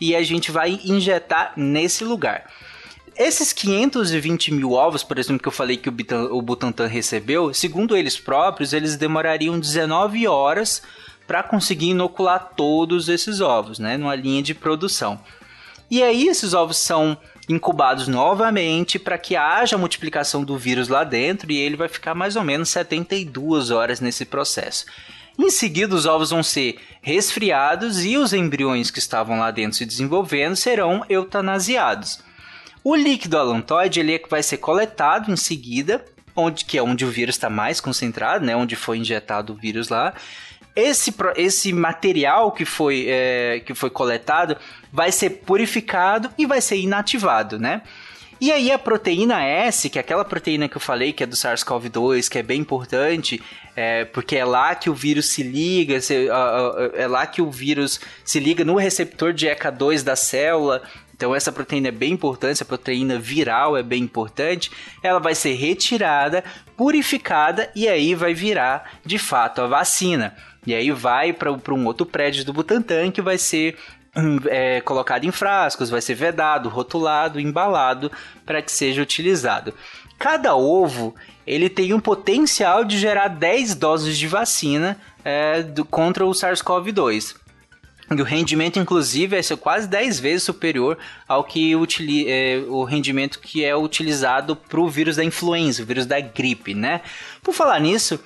e 0.00 0.14
a 0.14 0.22
gente 0.22 0.50
vai 0.50 0.80
injetar 0.84 1.52
nesse 1.56 2.04
lugar. 2.04 2.44
Esses 3.16 3.52
520 3.52 4.52
mil 4.52 4.72
ovos, 4.72 5.04
por 5.04 5.18
exemplo, 5.18 5.40
que 5.40 5.46
eu 5.46 5.52
falei 5.52 5.76
que 5.76 5.88
o 5.88 6.42
Butantan 6.42 6.86
recebeu, 6.86 7.54
segundo 7.54 7.96
eles 7.96 8.18
próprios, 8.18 8.72
eles 8.72 8.96
demorariam 8.96 9.58
19 9.58 10.26
horas 10.26 10.82
para 11.26 11.42
conseguir 11.42 11.90
inocular 11.90 12.52
todos 12.56 13.08
esses 13.08 13.40
ovos, 13.40 13.78
né, 13.78 13.96
numa 13.96 14.16
linha 14.16 14.42
de 14.42 14.52
produção. 14.52 15.20
E 15.90 16.02
aí 16.02 16.26
esses 16.26 16.54
ovos 16.54 16.76
são 16.76 17.16
incubados 17.48 18.08
novamente 18.08 18.98
para 18.98 19.18
que 19.18 19.36
haja 19.36 19.78
multiplicação 19.78 20.42
do 20.42 20.56
vírus 20.56 20.88
lá 20.88 21.04
dentro 21.04 21.52
e 21.52 21.56
ele 21.56 21.76
vai 21.76 21.88
ficar 21.88 22.14
mais 22.14 22.36
ou 22.36 22.42
menos 22.42 22.68
72 22.70 23.70
horas 23.70 24.00
nesse 24.00 24.24
processo. 24.24 24.86
Em 25.38 25.50
seguida, 25.50 25.94
os 25.94 26.06
ovos 26.06 26.30
vão 26.30 26.42
ser 26.42 26.78
resfriados 27.02 28.04
e 28.04 28.16
os 28.16 28.32
embriões 28.32 28.90
que 28.90 28.98
estavam 28.98 29.40
lá 29.40 29.50
dentro 29.50 29.76
se 29.76 29.84
desenvolvendo 29.84 30.54
serão 30.54 31.04
eutanasiados. 31.08 32.20
O 32.82 32.94
líquido 32.94 33.38
alantoide 33.38 34.00
ele 34.00 34.14
é 34.14 34.22
vai 34.28 34.42
ser 34.42 34.58
coletado 34.58 35.32
em 35.32 35.36
seguida, 35.36 36.04
onde 36.36 36.64
que 36.64 36.78
é 36.78 36.82
onde 36.82 37.04
o 37.04 37.10
vírus 37.10 37.34
está 37.34 37.50
mais 37.50 37.80
concentrado, 37.80 38.44
né, 38.44 38.54
onde 38.54 38.76
foi 38.76 38.98
injetado 38.98 39.52
o 39.52 39.56
vírus 39.56 39.88
lá. 39.88 40.14
Esse, 40.76 41.14
esse 41.36 41.72
material 41.72 42.52
que 42.52 42.64
foi, 42.64 43.06
é, 43.08 43.62
que 43.64 43.74
foi 43.74 43.90
coletado 43.90 44.56
vai 44.92 45.10
ser 45.12 45.30
purificado 45.30 46.30
e 46.36 46.46
vai 46.46 46.60
ser 46.60 46.76
inativado, 46.76 47.60
né? 47.60 47.82
E 48.44 48.52
aí 48.52 48.70
a 48.70 48.78
proteína 48.78 49.42
S, 49.42 49.88
que 49.88 49.98
é 49.98 50.02
aquela 50.02 50.22
proteína 50.22 50.68
que 50.68 50.76
eu 50.76 50.80
falei 50.80 51.14
que 51.14 51.22
é 51.22 51.26
do 51.26 51.34
SARS-CoV-2, 51.34 52.28
que 52.28 52.38
é 52.38 52.42
bem 52.42 52.60
importante, 52.60 53.42
é, 53.74 54.04
porque 54.04 54.36
é 54.36 54.44
lá 54.44 54.74
que 54.74 54.90
o 54.90 54.94
vírus 54.94 55.30
se 55.30 55.42
liga, 55.42 55.98
se, 55.98 56.28
uh, 56.28 56.30
uh, 56.30 56.92
é 56.94 57.06
lá 57.06 57.26
que 57.26 57.40
o 57.40 57.50
vírus 57.50 57.98
se 58.22 58.38
liga 58.38 58.62
no 58.62 58.76
receptor 58.76 59.32
de 59.32 59.46
ECA2 59.46 60.02
da 60.02 60.14
célula 60.14 60.82
então 61.14 61.34
essa 61.34 61.50
proteína 61.50 61.88
é 61.88 61.90
bem 61.90 62.12
importante, 62.12 62.52
essa 62.52 62.66
proteína 62.66 63.18
viral 63.18 63.78
é 63.78 63.82
bem 63.82 64.02
importante. 64.02 64.70
Ela 65.02 65.20
vai 65.20 65.34
ser 65.34 65.54
retirada, 65.54 66.44
purificada 66.76 67.70
e 67.74 67.88
aí 67.88 68.14
vai 68.14 68.34
virar 68.34 68.98
de 69.06 69.16
fato 69.16 69.62
a 69.62 69.66
vacina. 69.66 70.36
E 70.66 70.74
aí 70.74 70.90
vai 70.90 71.32
para 71.32 71.50
um 71.50 71.86
outro 71.86 72.04
prédio 72.04 72.44
do 72.44 72.52
Butantan 72.52 73.10
que 73.10 73.22
vai 73.22 73.38
ser 73.38 73.78
é, 74.48 74.80
colocado 74.80 75.24
em 75.24 75.30
frascos, 75.30 75.90
vai 75.90 76.00
ser 76.00 76.14
vedado, 76.14 76.68
rotulado, 76.68 77.40
embalado 77.40 78.10
para 78.44 78.62
que 78.62 78.72
seja 78.72 79.02
utilizado. 79.02 79.74
Cada 80.18 80.54
ovo 80.54 81.14
ele 81.46 81.68
tem 81.68 81.92
um 81.92 82.00
potencial 82.00 82.84
de 82.84 82.98
gerar 82.98 83.28
10 83.28 83.74
doses 83.74 84.16
de 84.16 84.26
vacina 84.26 84.98
é, 85.24 85.62
do, 85.62 85.84
contra 85.84 86.24
o 86.24 86.30
SARS-CoV-2. 86.30 87.36
E 88.10 88.20
o 88.20 88.24
rendimento, 88.24 88.78
inclusive, 88.78 89.36
é 89.36 89.56
quase 89.56 89.88
10 89.88 90.20
vezes 90.20 90.42
superior 90.42 90.98
ao 91.26 91.42
que 91.42 91.74
utili 91.74 92.30
é, 92.30 92.62
o 92.68 92.84
rendimento 92.84 93.40
que 93.40 93.64
é 93.64 93.74
utilizado 93.74 94.54
para 94.54 94.80
o 94.80 94.88
vírus 94.88 95.16
da 95.16 95.24
influenza, 95.24 95.82
o 95.82 95.86
vírus 95.86 96.04
da 96.04 96.20
gripe, 96.20 96.74
né? 96.74 97.00
Por 97.42 97.54
falar 97.54 97.80
nisso, 97.80 98.20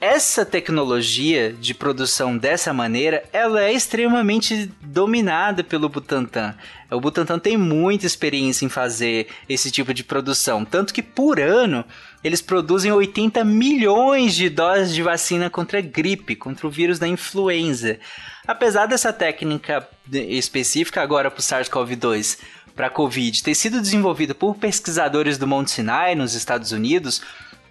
essa 0.00 0.46
tecnologia 0.46 1.52
de 1.52 1.74
produção 1.74 2.38
dessa 2.38 2.72
maneira, 2.72 3.24
ela 3.32 3.62
é 3.64 3.72
extremamente 3.72 4.70
dominada 4.80 5.64
pelo 5.64 5.88
Butantan. 5.88 6.54
O 6.90 7.00
Butantan 7.00 7.38
tem 7.38 7.56
muita 7.56 8.06
experiência 8.06 8.64
em 8.64 8.68
fazer 8.68 9.26
esse 9.48 9.70
tipo 9.72 9.92
de 9.92 10.04
produção, 10.04 10.64
tanto 10.64 10.94
que 10.94 11.02
por 11.02 11.40
ano 11.40 11.84
eles 12.22 12.40
produzem 12.40 12.92
80 12.92 13.44
milhões 13.44 14.36
de 14.36 14.48
doses 14.48 14.94
de 14.94 15.02
vacina 15.02 15.50
contra 15.50 15.78
a 15.78 15.82
gripe, 15.82 16.36
contra 16.36 16.66
o 16.66 16.70
vírus 16.70 17.00
da 17.00 17.08
influenza. 17.08 17.98
Apesar 18.46 18.86
dessa 18.86 19.12
técnica 19.12 19.86
específica 20.12 21.02
agora 21.02 21.30
para 21.30 21.40
o 21.40 21.42
SARS-CoV-2 21.42 22.38
para 22.74 22.86
a 22.86 22.90
Covid 22.90 23.42
ter 23.42 23.56
sido 23.56 23.80
desenvolvida 23.80 24.36
por 24.36 24.54
pesquisadores 24.54 25.36
do 25.36 25.48
Monte 25.48 25.72
Sinai 25.72 26.14
nos 26.14 26.34
Estados 26.34 26.70
Unidos, 26.70 27.20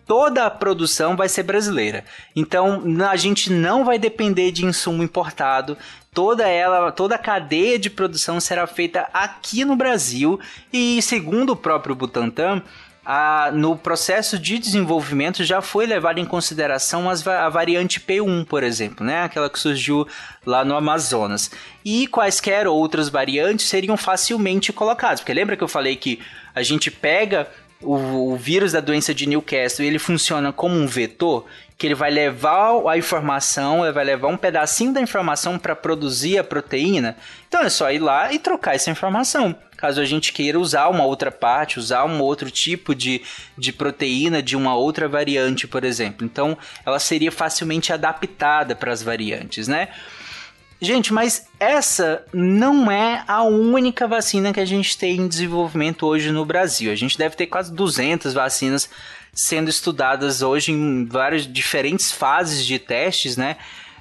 toda 0.08 0.46
a 0.46 0.50
produção 0.50 1.16
vai 1.16 1.28
ser 1.28 1.44
brasileira. 1.44 2.06
Então 2.36 2.82
a 3.10 3.16
gente 3.18 3.52
não 3.52 3.84
vai 3.84 4.00
depender 4.00 4.52
de 4.52 4.66
insumo 4.66 5.04
importado. 5.04 5.78
Toda 6.14 6.48
ela, 6.48 6.92
toda 6.92 7.16
a 7.16 7.20
cadeia 7.20 7.78
de 7.78 7.90
produção 7.90 8.40
será 8.40 8.66
feita 8.66 9.08
aqui 9.14 9.64
no 9.66 9.76
Brasil 9.76 10.40
e 10.74 11.00
segundo 11.02 11.52
o 11.52 11.56
próprio 11.56 11.94
Butantan, 11.94 12.64
a, 13.06 13.52
no 13.54 13.78
processo 13.78 14.38
de 14.38 14.60
desenvolvimento 14.60 15.42
já 15.44 15.62
foi 15.62 15.86
levado 15.86 16.20
em 16.20 16.26
consideração 16.26 17.10
as, 17.10 17.26
a 17.26 17.48
variante 17.48 18.02
P1, 18.02 18.46
por 18.46 18.64
exemplo, 18.64 19.06
né? 19.06 19.24
aquela 19.24 19.50
que 19.50 19.58
surgiu 19.58 20.06
lá 20.46 20.66
no 20.66 20.76
Amazonas. 20.76 21.50
E 21.86 22.06
quaisquer 22.08 22.68
outras 22.68 23.08
variantes 23.08 23.68
seriam 23.68 23.96
facilmente 23.96 24.74
colocadas, 24.74 25.22
porque 25.22 25.34
lembra 25.34 25.56
que 25.56 25.64
eu 25.64 25.70
falei 25.70 25.96
que 25.96 26.20
a 26.54 26.62
gente 26.62 26.92
pega 26.92 27.48
o, 27.82 28.34
o, 28.34 28.36
vírus 28.36 28.72
da 28.72 28.80
doença 28.80 29.14
de 29.14 29.28
Newcastle 29.28 29.86
ele 29.86 30.00
funciona 30.00 30.52
como 30.52 30.76
um 30.76 30.88
vetor 30.88 31.46
que 31.78 31.86
ele 31.86 31.94
vai 31.94 32.10
levar 32.10 32.72
a 32.90 32.98
informação, 32.98 33.84
ele 33.84 33.94
vai 33.94 34.04
levar 34.04 34.30
um 34.30 34.38
pedacinho 34.38 34.92
da 34.92 35.00
informação 35.00 35.60
para 35.60 35.76
produzir 35.76 36.40
a 36.40 36.44
proteína. 36.44 37.16
Então 37.48 37.62
é 37.62 37.70
só 37.70 37.92
ir 37.92 38.00
lá 38.00 38.34
e 38.34 38.40
trocar 38.40 38.74
essa 38.74 38.90
informação. 38.90 39.56
Caso 39.78 40.02
a 40.02 40.06
gente 40.06 40.34
queira 40.34 40.60
usar 40.60 40.88
uma 40.88 41.06
outra 41.06 41.32
parte, 41.32 41.78
usar 41.78 42.04
um 42.06 42.20
outro 42.20 42.50
tipo 42.50 42.96
de, 42.96 43.22
de 43.56 43.72
proteína 43.72 44.42
de 44.42 44.58
uma 44.58 44.76
outra 44.76 45.08
variante, 45.08 45.68
por 45.68 45.84
exemplo. 45.84 46.26
Então 46.26 46.58
ela 46.84 46.98
seria 46.98 47.32
facilmente 47.32 47.94
adaptada 47.94 48.76
para 48.76 48.92
as 48.92 49.04
variantes, 49.04 49.68
né? 49.68 49.90
Gente, 50.80 51.12
mas 51.12 51.48
essa 51.60 52.24
não 52.32 52.92
é 52.92 53.24
a 53.28 53.44
única 53.44 54.08
vacina 54.08 54.54
que 54.54 54.60
a 54.60 54.66
gente 54.66 54.96
tem 54.96 55.18
em 55.18 55.28
desenvolvimento 55.28 56.06
hoje 56.06 56.32
no 56.32 56.46
Brasil. 56.46 56.92
A 56.92 56.96
gente 56.96 57.18
deve 57.18 57.36
ter 57.36 57.48
quase 57.48 57.74
200 57.74 58.34
vacinas 58.34 58.88
sendo 59.34 59.70
estudadas 59.70 60.44
hoje 60.44 60.72
em 60.72 61.06
várias 61.06 61.52
diferentes 61.52 62.12
fases 62.12 62.64
de 62.64 62.78
testes, 62.78 63.36
né? 63.36 63.58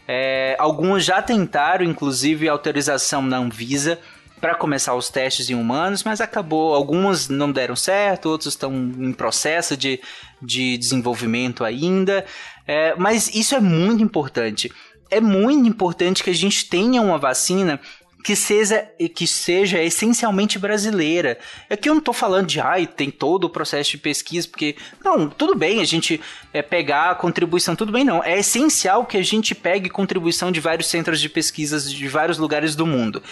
É, 0.06 0.54
algumas 0.58 1.04
já 1.04 1.20
tentaram, 1.22 1.84
inclusive, 1.84 2.48
autorização 2.48 3.22
na 3.22 3.38
Anvisa 3.38 3.98
para 4.40 4.54
começar 4.54 4.94
os 4.94 5.08
testes 5.08 5.48
em 5.48 5.54
humanos, 5.54 6.04
mas 6.04 6.20
acabou. 6.20 6.74
Algumas 6.74 7.28
não 7.28 7.50
deram 7.50 7.74
certo, 7.74 8.28
outros 8.28 8.52
estão 8.52 8.72
em 8.72 9.12
processo 9.12 9.76
de, 9.76 9.98
de 10.42 10.76
desenvolvimento 10.76 11.64
ainda. 11.64 12.24
É, 12.66 12.94
mas 12.96 13.34
isso 13.34 13.54
é 13.54 13.60
muito 13.60 14.02
importante 14.02 14.70
é 15.10 15.20
muito 15.20 15.68
importante 15.68 16.22
que 16.22 16.30
a 16.30 16.34
gente 16.34 16.68
tenha 16.68 17.00
uma 17.00 17.18
vacina 17.18 17.80
que 18.26 18.34
seja, 18.34 18.82
que 19.14 19.24
seja 19.24 19.80
essencialmente 19.80 20.58
brasileira. 20.58 21.38
Aqui 21.70 21.88
eu 21.88 21.94
não 21.94 22.00
estou 22.00 22.12
falando 22.12 22.48
de, 22.48 22.58
ai, 22.58 22.84
tem 22.84 23.08
todo 23.08 23.44
o 23.44 23.48
processo 23.48 23.92
de 23.92 23.98
pesquisa, 23.98 24.48
porque, 24.48 24.74
não, 25.04 25.30
tudo 25.30 25.54
bem 25.54 25.80
a 25.80 25.84
gente 25.84 26.20
é, 26.52 26.60
pegar 26.60 27.10
a 27.10 27.14
contribuição, 27.14 27.76
tudo 27.76 27.92
bem 27.92 28.02
não. 28.02 28.24
É 28.24 28.36
essencial 28.40 29.06
que 29.06 29.16
a 29.16 29.22
gente 29.22 29.54
pegue 29.54 29.88
contribuição 29.88 30.50
de 30.50 30.58
vários 30.58 30.88
centros 30.88 31.20
de 31.20 31.28
pesquisas 31.28 31.88
de 31.88 32.08
vários 32.08 32.36
lugares 32.36 32.74
do 32.74 32.84
mundo. 32.84 33.22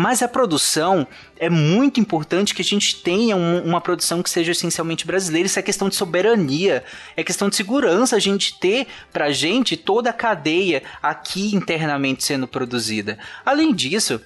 Mas 0.00 0.22
a 0.22 0.28
produção 0.28 1.06
é 1.36 1.50
muito 1.50 2.00
importante 2.00 2.54
que 2.54 2.62
a 2.62 2.64
gente 2.64 3.02
tenha 3.02 3.36
um, 3.36 3.62
uma 3.62 3.82
produção 3.82 4.22
que 4.22 4.30
seja 4.30 4.52
essencialmente 4.52 5.06
brasileira. 5.06 5.44
Isso 5.44 5.58
é 5.58 5.62
questão 5.62 5.90
de 5.90 5.94
soberania, 5.94 6.82
é 7.14 7.22
questão 7.22 7.50
de 7.50 7.56
segurança 7.56 8.16
a 8.16 8.18
gente 8.18 8.58
ter 8.58 8.86
pra 9.12 9.30
gente 9.30 9.76
toda 9.76 10.08
a 10.08 10.14
cadeia 10.14 10.82
aqui 11.02 11.54
internamente 11.54 12.24
sendo 12.24 12.48
produzida. 12.48 13.18
Além 13.44 13.74
disso, 13.74 14.18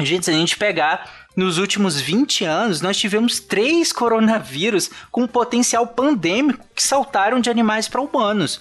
Gente, 0.00 0.24
se 0.24 0.30
a 0.30 0.34
gente 0.34 0.56
pegar 0.56 1.26
nos 1.36 1.58
últimos 1.58 2.00
20 2.00 2.44
anos, 2.44 2.80
nós 2.80 2.96
tivemos 2.96 3.38
três 3.38 3.92
coronavírus 3.92 4.90
com 5.12 5.26
potencial 5.28 5.86
pandêmico 5.86 6.64
que 6.74 6.82
saltaram 6.82 7.40
de 7.40 7.50
animais 7.50 7.88
para 7.88 8.00
humanos. 8.00 8.60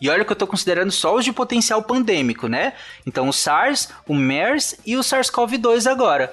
E 0.00 0.08
olha 0.08 0.24
que 0.24 0.30
eu 0.30 0.34
estou 0.34 0.48
considerando 0.48 0.90
só 0.90 1.14
os 1.14 1.24
de 1.24 1.32
potencial 1.32 1.82
pandêmico, 1.82 2.48
né? 2.48 2.74
Então 3.06 3.28
o 3.28 3.32
SARS, 3.32 3.88
o 4.06 4.14
MERS 4.14 4.76
e 4.84 4.96
o 4.96 5.00
SARS-CoV-2 5.00 5.90
agora. 5.90 6.32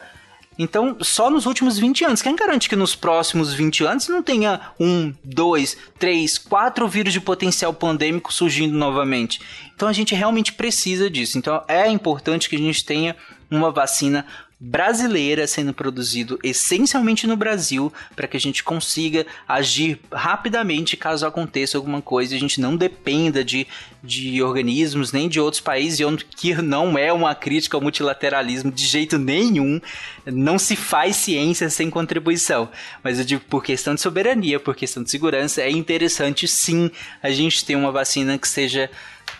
Então, 0.57 0.97
só 1.01 1.29
nos 1.29 1.45
últimos 1.45 1.79
20 1.79 2.05
anos. 2.05 2.21
Quem 2.21 2.35
garante 2.35 2.69
que 2.69 2.75
nos 2.75 2.95
próximos 2.95 3.53
20 3.53 3.85
anos 3.85 4.07
não 4.07 4.21
tenha 4.21 4.61
um, 4.79 5.13
dois, 5.23 5.75
três, 5.97 6.37
quatro 6.37 6.87
vírus 6.87 7.13
de 7.13 7.19
potencial 7.19 7.73
pandêmico 7.73 8.31
surgindo 8.31 8.77
novamente? 8.77 9.41
Então, 9.75 9.87
a 9.87 9.93
gente 9.93 10.13
realmente 10.13 10.53
precisa 10.53 11.09
disso. 11.09 11.37
Então, 11.37 11.63
é 11.67 11.89
importante 11.89 12.47
que 12.47 12.55
a 12.55 12.59
gente 12.59 12.85
tenha 12.85 13.15
uma 13.49 13.71
vacina 13.71 14.25
brasileira 14.65 15.45
sendo 15.45 15.73
produzido 15.73 16.39
essencialmente 16.41 17.27
no 17.27 17.35
Brasil 17.35 17.91
para 18.15 18.29
que 18.29 18.37
a 18.37 18.39
gente 18.39 18.63
consiga 18.63 19.25
agir 19.45 19.99
rapidamente 20.09 20.95
caso 20.95 21.27
aconteça 21.27 21.77
alguma 21.77 22.01
coisa 22.01 22.33
e 22.33 22.37
a 22.37 22.39
gente 22.39 22.61
não 22.61 22.77
dependa 22.77 23.43
de, 23.43 23.67
de 24.01 24.41
organismos 24.41 25.11
nem 25.11 25.27
de 25.27 25.37
outros 25.37 25.59
países, 25.59 25.99
que 26.37 26.55
não 26.61 26.97
é 26.97 27.11
uma 27.11 27.35
crítica 27.35 27.75
ao 27.75 27.81
multilateralismo 27.81 28.71
de 28.71 28.85
jeito 28.85 29.17
nenhum. 29.17 29.81
Não 30.25 30.57
se 30.57 30.77
faz 30.77 31.17
ciência 31.17 31.69
sem 31.69 31.89
contribuição. 31.89 32.69
Mas 33.03 33.19
eu 33.19 33.25
digo 33.25 33.43
por 33.49 33.65
questão 33.65 33.93
de 33.93 33.99
soberania, 33.99 34.61
por 34.61 34.77
questão 34.77 35.03
de 35.03 35.11
segurança, 35.11 35.61
é 35.61 35.69
interessante 35.69 36.47
sim 36.47 36.89
a 37.21 37.29
gente 37.31 37.65
ter 37.65 37.75
uma 37.75 37.91
vacina 37.91 38.37
que 38.37 38.47
seja 38.47 38.89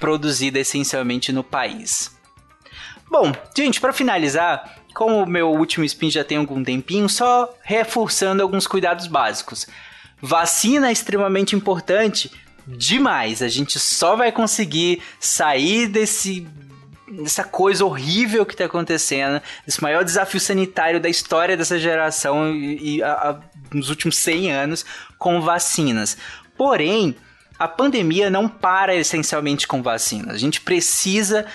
produzida 0.02 0.60
essencialmente 0.60 1.32
no 1.32 1.46
país. 1.46 2.12
Bom, 3.14 3.32
gente, 3.56 3.80
para 3.80 3.94
finalizar, 3.94 4.83
como 4.94 5.24
o 5.24 5.30
meu 5.30 5.50
último 5.50 5.84
spin 5.86 6.10
já 6.10 6.24
tem 6.24 6.38
algum 6.38 6.64
tempinho, 6.64 7.10
só 7.10 7.54
reforçando 7.62 8.44
alguns 8.44 8.68
cuidados 8.68 9.08
básicos. 9.08 9.68
Vacina 10.22 10.90
é 10.90 10.92
extremamente 10.92 11.56
importante, 11.56 12.32
demais. 12.66 13.42
A 13.42 13.48
gente 13.48 13.80
só 13.80 14.16
vai 14.16 14.32
conseguir 14.32 15.02
sair 15.20 15.88
desse 15.88 16.48
dessa 17.22 17.44
coisa 17.44 17.86
horrível 17.86 18.44
que 18.44 18.54
está 18.54 18.66
acontecendo, 18.66 19.40
esse 19.68 19.84
maior 19.84 20.04
desafio 20.04 20.40
sanitário 20.40 21.00
da 21.00 21.08
história 21.08 21.56
dessa 21.56 21.78
geração 21.78 22.56
e, 22.56 22.96
e 22.96 23.04
a, 23.04 23.12
a, 23.12 23.40
nos 23.72 23.90
últimos 23.90 24.18
100 24.18 24.52
anos 24.52 24.86
com 25.20 25.40
vacinas. 25.40 26.18
Porém, 26.58 27.16
a 27.60 27.68
pandemia 27.68 28.30
não 28.30 28.48
para 28.48 28.96
essencialmente 28.96 29.68
com 29.68 29.84
vacinas. 29.84 30.34
A 30.34 30.38
gente 30.38 30.62
precisa 30.62 31.46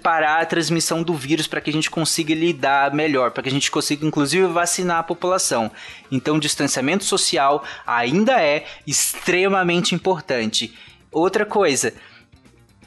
parar 0.00 0.40
a 0.40 0.46
transmissão 0.46 1.02
do 1.02 1.14
vírus 1.14 1.46
para 1.46 1.60
que 1.60 1.70
a 1.70 1.72
gente 1.72 1.90
consiga 1.90 2.34
lidar 2.34 2.94
melhor, 2.94 3.32
para 3.32 3.42
que 3.42 3.48
a 3.48 3.52
gente 3.52 3.70
consiga 3.70 4.06
inclusive 4.06 4.46
vacinar 4.46 4.98
a 4.98 5.02
população. 5.02 5.70
Então, 6.10 6.38
distanciamento 6.38 7.04
social 7.04 7.64
ainda 7.86 8.40
é 8.40 8.64
extremamente 8.86 9.94
importante. 9.94 10.72
Outra 11.10 11.44
coisa, 11.44 11.92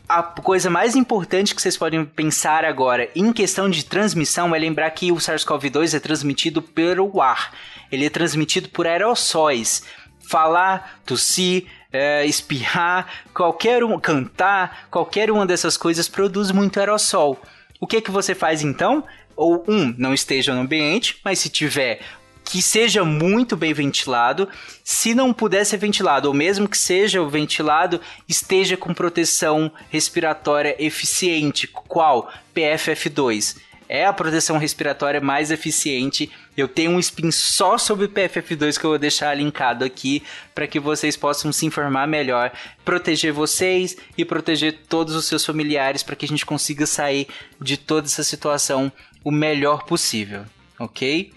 a 0.08 0.24
coisa 0.24 0.70
mais 0.70 0.96
importante 0.96 1.54
que 1.54 1.62
vocês 1.62 1.78
podem 1.78 2.06
pensar 2.06 2.64
agora 2.64 3.10
em 3.16 3.34
questão 3.34 3.70
de 3.70 3.84
transmissão 3.84 4.56
é 4.56 4.60
lembrar 4.60 4.90
que 4.92 5.12
o 5.12 5.16
SARS-CoV-2 5.16 5.96
é 5.96 6.00
transmitido 6.00 6.62
pelo 6.62 7.22
ar. 7.22 7.54
Ele 7.92 8.06
é 8.06 8.10
transmitido 8.10 8.70
por 8.70 8.88
aerossóis. 8.88 9.84
Falar, 10.28 11.02
tossir, 11.06 11.66
é, 11.96 12.26
espirrar, 12.26 13.08
qualquer 13.34 13.84
um, 13.84 14.00
cantar, 14.00 14.88
qualquer 14.92 15.32
uma 15.32 15.46
dessas 15.46 15.78
coisas 15.78 16.08
produz 16.08 16.52
muito 16.52 16.80
aerossol. 16.80 17.40
O 17.80 17.88
que 17.88 18.02
que 18.02 18.12
você 18.12 18.36
faz 18.36 18.62
então? 18.62 19.04
Ou 19.36 19.64
um, 19.68 19.94
não 19.98 20.14
esteja 20.14 20.54
no 20.54 20.62
ambiente, 20.62 21.20
mas 21.24 21.40
se 21.40 21.50
tiver 21.50 22.00
que 22.46 22.62
seja 22.62 23.04
muito 23.04 23.58
bem 23.58 23.74
ventilado. 23.74 24.48
Se 24.84 25.16
não 25.16 25.34
puder 25.34 25.66
ser 25.66 25.78
ventilado, 25.78 26.28
ou 26.28 26.34
mesmo 26.34 26.70
que 26.70 26.78
seja 26.78 27.26
ventilado, 27.26 28.00
esteja 28.30 28.78
com 28.78 28.94
proteção 28.94 29.72
respiratória 29.90 30.76
eficiente. 30.78 31.68
Qual? 31.68 32.32
PFF2 32.56 33.58
é 33.88 34.06
a 34.06 34.14
proteção 34.14 34.58
respiratória 34.58 35.22
mais 35.22 35.52
eficiente. 35.52 36.32
Eu 36.56 36.68
tenho 36.68 36.92
um 36.92 37.00
spin 37.00 37.32
só 37.32 37.78
sobre 37.78 38.08
PFF2 38.08 38.80
que 38.80 38.86
eu 38.86 38.92
vou 38.92 39.00
deixar 39.00 39.34
linkado 39.36 39.84
aqui 39.84 40.24
para 40.54 40.68
que 40.68 40.80
vocês 40.80 41.16
possam 41.16 41.52
se 41.52 41.66
informar 41.66 42.08
melhor, 42.08 42.52
proteger 42.84 43.34
vocês 43.34 43.98
e 44.18 44.26
proteger 44.26 44.80
todos 44.88 45.16
os 45.16 45.26
seus 45.26 45.46
familiares 45.46 46.04
para 46.04 46.16
que 46.16 46.26
a 46.26 46.30
gente 46.30 46.46
consiga 46.46 46.86
sair 46.86 47.28
de 47.62 47.78
toda 47.78 48.08
essa 48.08 48.24
situação 48.24 48.92
o 49.24 49.32
melhor 49.32 49.84
possível, 49.86 50.46
ok? 50.80 51.32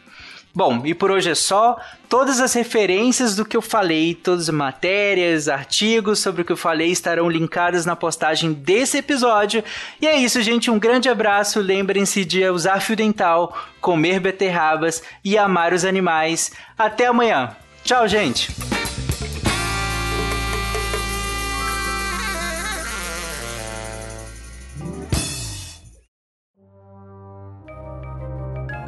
Bom, 0.59 0.83
e 0.85 0.93
por 0.93 1.13
hoje 1.13 1.31
é 1.31 1.37
só. 1.37 1.77
Todas 2.09 2.41
as 2.41 2.53
referências 2.53 3.37
do 3.37 3.45
que 3.45 3.57
eu 3.57 3.63
falei, 3.63 4.13
todas 4.13 4.49
as 4.49 4.53
matérias, 4.53 5.49
artigos 5.49 6.19
sobre 6.19 6.43
o 6.43 6.45
que 6.45 6.51
eu 6.51 6.57
falei 6.57 6.91
estarão 6.91 7.31
linkadas 7.31 7.87
na 7.87 7.95
postagem 7.95 8.53
desse 8.53 8.99
episódio. 8.99 9.63
E 10.03 10.07
é 10.09 10.17
isso, 10.17 10.43
gente. 10.43 10.69
Um 10.69 10.77
grande 10.77 11.09
abraço. 11.09 11.61
Lembrem-se 11.61 12.25
de 12.25 12.45
usar 12.51 12.81
fio 12.81 12.97
dental, 12.97 13.57
comer 13.81 14.19
beterrabas 14.19 15.01
e 15.25 15.39
amar 15.39 15.73
os 15.73 15.85
animais. 15.85 16.51
Até 16.77 17.07
amanhã. 17.07 17.57
Tchau, 17.85 18.09
gente. 18.09 18.51